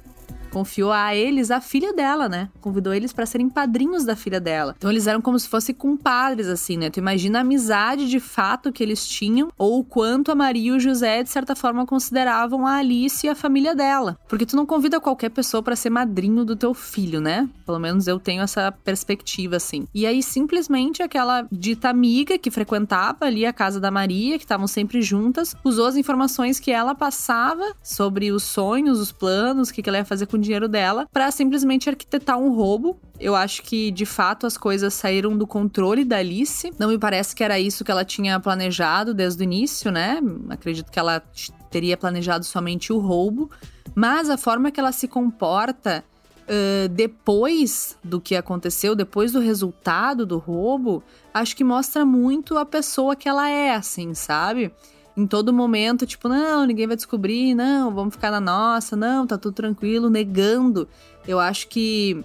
confiou 0.51 0.91
a 0.91 1.15
eles 1.15 1.49
a 1.49 1.61
filha 1.61 1.93
dela, 1.93 2.29
né? 2.29 2.49
Convidou 2.59 2.93
eles 2.93 3.13
para 3.13 3.25
serem 3.25 3.49
padrinhos 3.49 4.05
da 4.05 4.15
filha 4.15 4.39
dela. 4.39 4.75
Então 4.77 4.89
eles 4.89 5.07
eram 5.07 5.21
como 5.21 5.39
se 5.39 5.47
fossem 5.47 5.73
compadres, 5.73 6.47
assim, 6.47 6.77
né? 6.77 6.89
Tu 6.89 6.99
imagina 6.99 7.39
a 7.39 7.41
amizade 7.41 8.09
de 8.09 8.19
fato 8.19 8.71
que 8.71 8.83
eles 8.83 9.07
tinham, 9.07 9.49
ou 9.57 9.79
o 9.79 9.83
quanto 9.83 10.31
a 10.31 10.35
Maria 10.35 10.71
e 10.71 10.71
o 10.71 10.79
José, 10.79 11.23
de 11.23 11.29
certa 11.29 11.55
forma, 11.55 11.85
consideravam 11.85 12.67
a 12.67 12.75
Alice 12.75 13.25
e 13.25 13.29
a 13.29 13.35
família 13.35 13.73
dela. 13.73 14.17
Porque 14.27 14.45
tu 14.45 14.55
não 14.55 14.65
convida 14.65 14.99
qualquer 14.99 15.29
pessoa 15.29 15.63
para 15.63 15.75
ser 15.75 15.89
madrinho 15.89 16.43
do 16.43 16.55
teu 16.55 16.73
filho, 16.73 17.21
né? 17.21 17.49
Pelo 17.65 17.79
menos 17.79 18.07
eu 18.07 18.19
tenho 18.19 18.43
essa 18.43 18.71
perspectiva, 18.71 19.55
assim. 19.55 19.87
E 19.93 20.05
aí, 20.05 20.21
simplesmente, 20.21 21.01
aquela 21.01 21.47
dita 21.51 21.89
amiga 21.89 22.37
que 22.37 22.51
frequentava 22.51 23.25
ali 23.25 23.45
a 23.45 23.53
casa 23.53 23.79
da 23.79 23.89
Maria, 23.89 24.37
que 24.37 24.43
estavam 24.43 24.67
sempre 24.67 25.01
juntas, 25.01 25.55
usou 25.63 25.85
as 25.85 25.95
informações 25.95 26.59
que 26.59 26.71
ela 26.71 26.93
passava 26.93 27.73
sobre 27.81 28.31
os 28.31 28.43
sonhos, 28.43 28.99
os 28.99 29.11
planos, 29.11 29.69
o 29.69 29.73
que 29.73 29.87
ela 29.87 29.99
ia 29.99 30.05
fazer 30.05 30.25
com 30.25 30.37
dinheiro 30.41 30.67
dela 30.67 31.07
para 31.11 31.31
simplesmente 31.31 31.89
arquitetar 31.89 32.37
um 32.37 32.53
roubo. 32.53 32.99
Eu 33.19 33.35
acho 33.35 33.61
que 33.63 33.91
de 33.91 34.05
fato 34.05 34.45
as 34.45 34.57
coisas 34.57 34.93
saíram 34.93 35.37
do 35.37 35.47
controle 35.47 36.03
da 36.03 36.17
Alice. 36.17 36.73
Não 36.77 36.89
me 36.89 36.97
parece 36.97 37.35
que 37.35 37.43
era 37.43 37.59
isso 37.59 37.85
que 37.85 37.91
ela 37.91 38.03
tinha 38.03 38.39
planejado 38.39 39.13
desde 39.13 39.41
o 39.41 39.45
início, 39.45 39.91
né? 39.91 40.19
Acredito 40.49 40.91
que 40.91 40.99
ela 40.99 41.23
teria 41.69 41.95
planejado 41.95 42.43
somente 42.43 42.91
o 42.91 42.97
roubo. 42.97 43.49
Mas 43.95 44.29
a 44.29 44.37
forma 44.37 44.71
que 44.71 44.79
ela 44.79 44.91
se 44.91 45.07
comporta 45.07 46.03
Uh, 46.41 46.89
depois 46.89 47.97
do 48.03 48.19
que 48.19 48.35
aconteceu, 48.35 48.93
depois 48.93 49.31
do 49.31 49.39
resultado 49.39 50.25
do 50.25 50.37
roubo, 50.37 51.01
acho 51.33 51.55
que 51.55 51.63
mostra 51.63 52.03
muito 52.03 52.57
a 52.57 52.65
pessoa 52.65 53.15
que 53.15 53.29
ela 53.29 53.47
é, 53.47 53.73
assim, 53.73 54.13
sabe? 54.13 54.69
Em 55.15 55.27
todo 55.27 55.51
momento, 55.51 56.05
tipo, 56.05 56.29
não, 56.29 56.65
ninguém 56.65 56.87
vai 56.87 56.95
descobrir, 56.95 57.53
não, 57.53 57.93
vamos 57.93 58.15
ficar 58.15 58.31
na 58.31 58.39
nossa, 58.39 58.95
não, 58.95 59.27
tá 59.27 59.37
tudo 59.37 59.53
tranquilo, 59.53 60.09
negando. 60.09 60.87
Eu 61.27 61.39
acho 61.39 61.67
que 61.67 62.23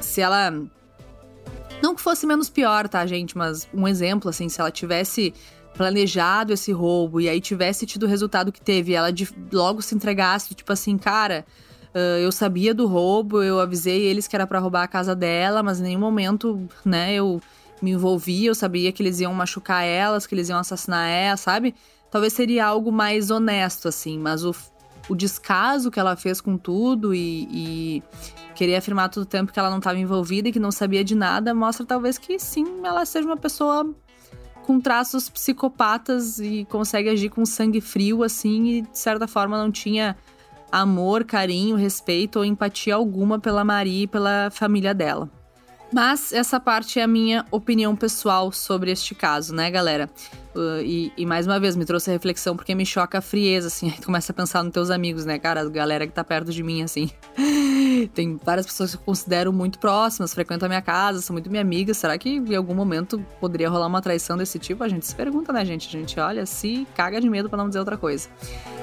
se 0.00 0.20
ela. 0.20 0.52
Não 1.82 1.94
que 1.94 2.00
fosse 2.00 2.26
menos 2.26 2.50
pior, 2.50 2.88
tá, 2.88 3.06
gente? 3.06 3.36
Mas 3.36 3.68
um 3.72 3.86
exemplo, 3.86 4.28
assim, 4.28 4.48
se 4.48 4.60
ela 4.60 4.70
tivesse 4.70 5.32
planejado 5.74 6.52
esse 6.52 6.72
roubo 6.72 7.20
e 7.20 7.28
aí 7.28 7.40
tivesse 7.40 7.86
tido 7.86 8.02
o 8.02 8.08
resultado 8.08 8.52
que 8.52 8.60
teve, 8.60 8.92
ela 8.92 9.10
de, 9.10 9.28
logo 9.52 9.80
se 9.80 9.94
entregasse, 9.94 10.54
tipo 10.54 10.72
assim, 10.72 10.96
cara. 10.98 11.44
Uh, 11.92 12.22
eu 12.22 12.30
sabia 12.30 12.72
do 12.72 12.86
roubo, 12.86 13.42
eu 13.42 13.58
avisei 13.58 14.02
eles 14.02 14.28
que 14.28 14.36
era 14.36 14.46
para 14.46 14.60
roubar 14.60 14.84
a 14.84 14.88
casa 14.88 15.12
dela, 15.12 15.60
mas 15.60 15.80
em 15.80 15.82
nenhum 15.82 15.98
momento, 15.98 16.68
né, 16.84 17.14
eu 17.14 17.40
me 17.82 17.92
envolvi, 17.92 18.46
eu 18.46 18.54
sabia 18.54 18.92
que 18.92 19.02
eles 19.02 19.20
iam 19.20 19.32
machucar 19.32 19.84
elas, 19.84 20.26
que 20.26 20.34
eles 20.34 20.48
iam 20.48 20.58
assassinar 20.58 21.08
ela, 21.08 21.36
sabe? 21.36 21.74
talvez 22.10 22.32
seria 22.32 22.66
algo 22.66 22.90
mais 22.90 23.30
honesto, 23.30 23.88
assim, 23.88 24.18
mas 24.18 24.44
o, 24.44 24.54
o 25.08 25.14
descaso 25.14 25.90
que 25.90 26.00
ela 26.00 26.16
fez 26.16 26.40
com 26.40 26.58
tudo 26.58 27.14
e, 27.14 27.48
e 27.50 28.02
querer 28.54 28.76
afirmar 28.76 29.08
todo 29.08 29.22
o 29.22 29.26
tempo 29.26 29.52
que 29.52 29.58
ela 29.58 29.70
não 29.70 29.78
estava 29.78 29.98
envolvida 29.98 30.48
e 30.48 30.52
que 30.52 30.58
não 30.58 30.72
sabia 30.72 31.04
de 31.04 31.14
nada, 31.14 31.54
mostra 31.54 31.86
talvez 31.86 32.18
que 32.18 32.38
sim, 32.38 32.66
ela 32.84 33.06
seja 33.06 33.26
uma 33.26 33.36
pessoa 33.36 33.94
com 34.62 34.80
traços 34.80 35.28
psicopatas 35.28 36.38
e 36.38 36.66
consegue 36.68 37.08
agir 37.08 37.30
com 37.30 37.46
sangue 37.46 37.80
frio, 37.80 38.22
assim, 38.22 38.66
e 38.66 38.82
de 38.82 38.98
certa 38.98 39.26
forma 39.26 39.56
não 39.56 39.70
tinha 39.70 40.16
amor, 40.70 41.24
carinho, 41.24 41.76
respeito 41.76 42.38
ou 42.38 42.44
empatia 42.44 42.94
alguma 42.94 43.38
pela 43.38 43.64
Maria 43.64 44.04
e 44.04 44.06
pela 44.06 44.50
família 44.50 44.94
dela. 44.94 45.30
Mas 45.92 46.32
essa 46.32 46.60
parte 46.60 47.00
é 47.00 47.02
a 47.02 47.06
minha 47.06 47.44
opinião 47.50 47.96
pessoal 47.96 48.52
sobre 48.52 48.90
este 48.90 49.14
caso, 49.14 49.54
né, 49.54 49.70
galera? 49.70 50.08
Uh, 50.54 50.82
e, 50.82 51.12
e, 51.16 51.26
mais 51.26 51.46
uma 51.46 51.58
vez, 51.60 51.76
me 51.76 51.84
trouxe 51.84 52.10
a 52.10 52.12
reflexão 52.12 52.56
porque 52.56 52.74
me 52.74 52.84
choca 52.84 53.18
a 53.18 53.20
frieza, 53.20 53.68
assim. 53.68 53.86
Aí 53.90 53.96
tu 53.98 54.06
começa 54.06 54.32
a 54.32 54.34
pensar 54.34 54.62
nos 54.62 54.72
teus 54.72 54.90
amigos, 54.90 55.24
né, 55.24 55.38
cara? 55.38 55.60
A 55.60 55.68
galera 55.68 56.06
que 56.06 56.12
tá 56.12 56.24
perto 56.24 56.52
de 56.52 56.62
mim, 56.62 56.82
assim. 56.82 57.10
Tem 58.06 58.38
várias 58.42 58.66
pessoas 58.66 58.94
que 58.94 59.00
eu 59.00 59.04
considero 59.04 59.52
muito 59.52 59.78
próximas, 59.78 60.34
frequentam 60.34 60.66
a 60.66 60.68
minha 60.68 60.82
casa, 60.82 61.20
são 61.20 61.34
muito 61.34 61.50
minha 61.50 61.62
amiga. 61.62 61.92
Será 61.94 62.16
que 62.18 62.28
em 62.28 62.54
algum 62.54 62.74
momento 62.74 63.24
poderia 63.40 63.68
rolar 63.68 63.86
uma 63.86 64.00
traição 64.00 64.36
desse 64.36 64.58
tipo? 64.58 64.82
A 64.84 64.88
gente 64.88 65.06
se 65.06 65.14
pergunta, 65.14 65.52
né, 65.52 65.64
gente? 65.64 65.88
A 65.88 66.00
gente 66.00 66.18
olha, 66.18 66.46
se 66.46 66.86
caga 66.94 67.20
de 67.20 67.28
medo 67.28 67.48
para 67.48 67.58
não 67.58 67.68
dizer 67.68 67.78
outra 67.78 67.96
coisa. 67.96 68.28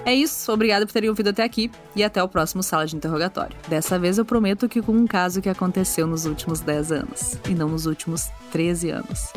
É 0.06 0.14
isso, 0.14 0.52
obrigada 0.52 0.86
por 0.86 0.94
terem 0.94 1.10
ouvido 1.10 1.30
até 1.30 1.44
aqui 1.44 1.70
e 1.96 2.04
até 2.04 2.22
o 2.24 2.28
próximo 2.28 2.64
Sala 2.64 2.86
de 2.86 2.96
Interrogatório. 2.96 3.56
Dessa 3.68 4.00
vez 4.00 4.18
eu 4.18 4.26
prometo 4.26 4.70
que 4.70 4.82
com 4.82 4.94
um 4.94 5.06
caso 5.06 5.42
que 5.42 5.50
aconteceu 5.50 6.08
nos 6.08 6.26
últimos 6.26 6.62
10 6.62 6.92
anos 6.92 7.38
e 7.50 7.54
não 7.54 7.70
nos 7.70 7.86
últimos 7.86 8.30
13 8.52 8.92
anos. 8.92 9.32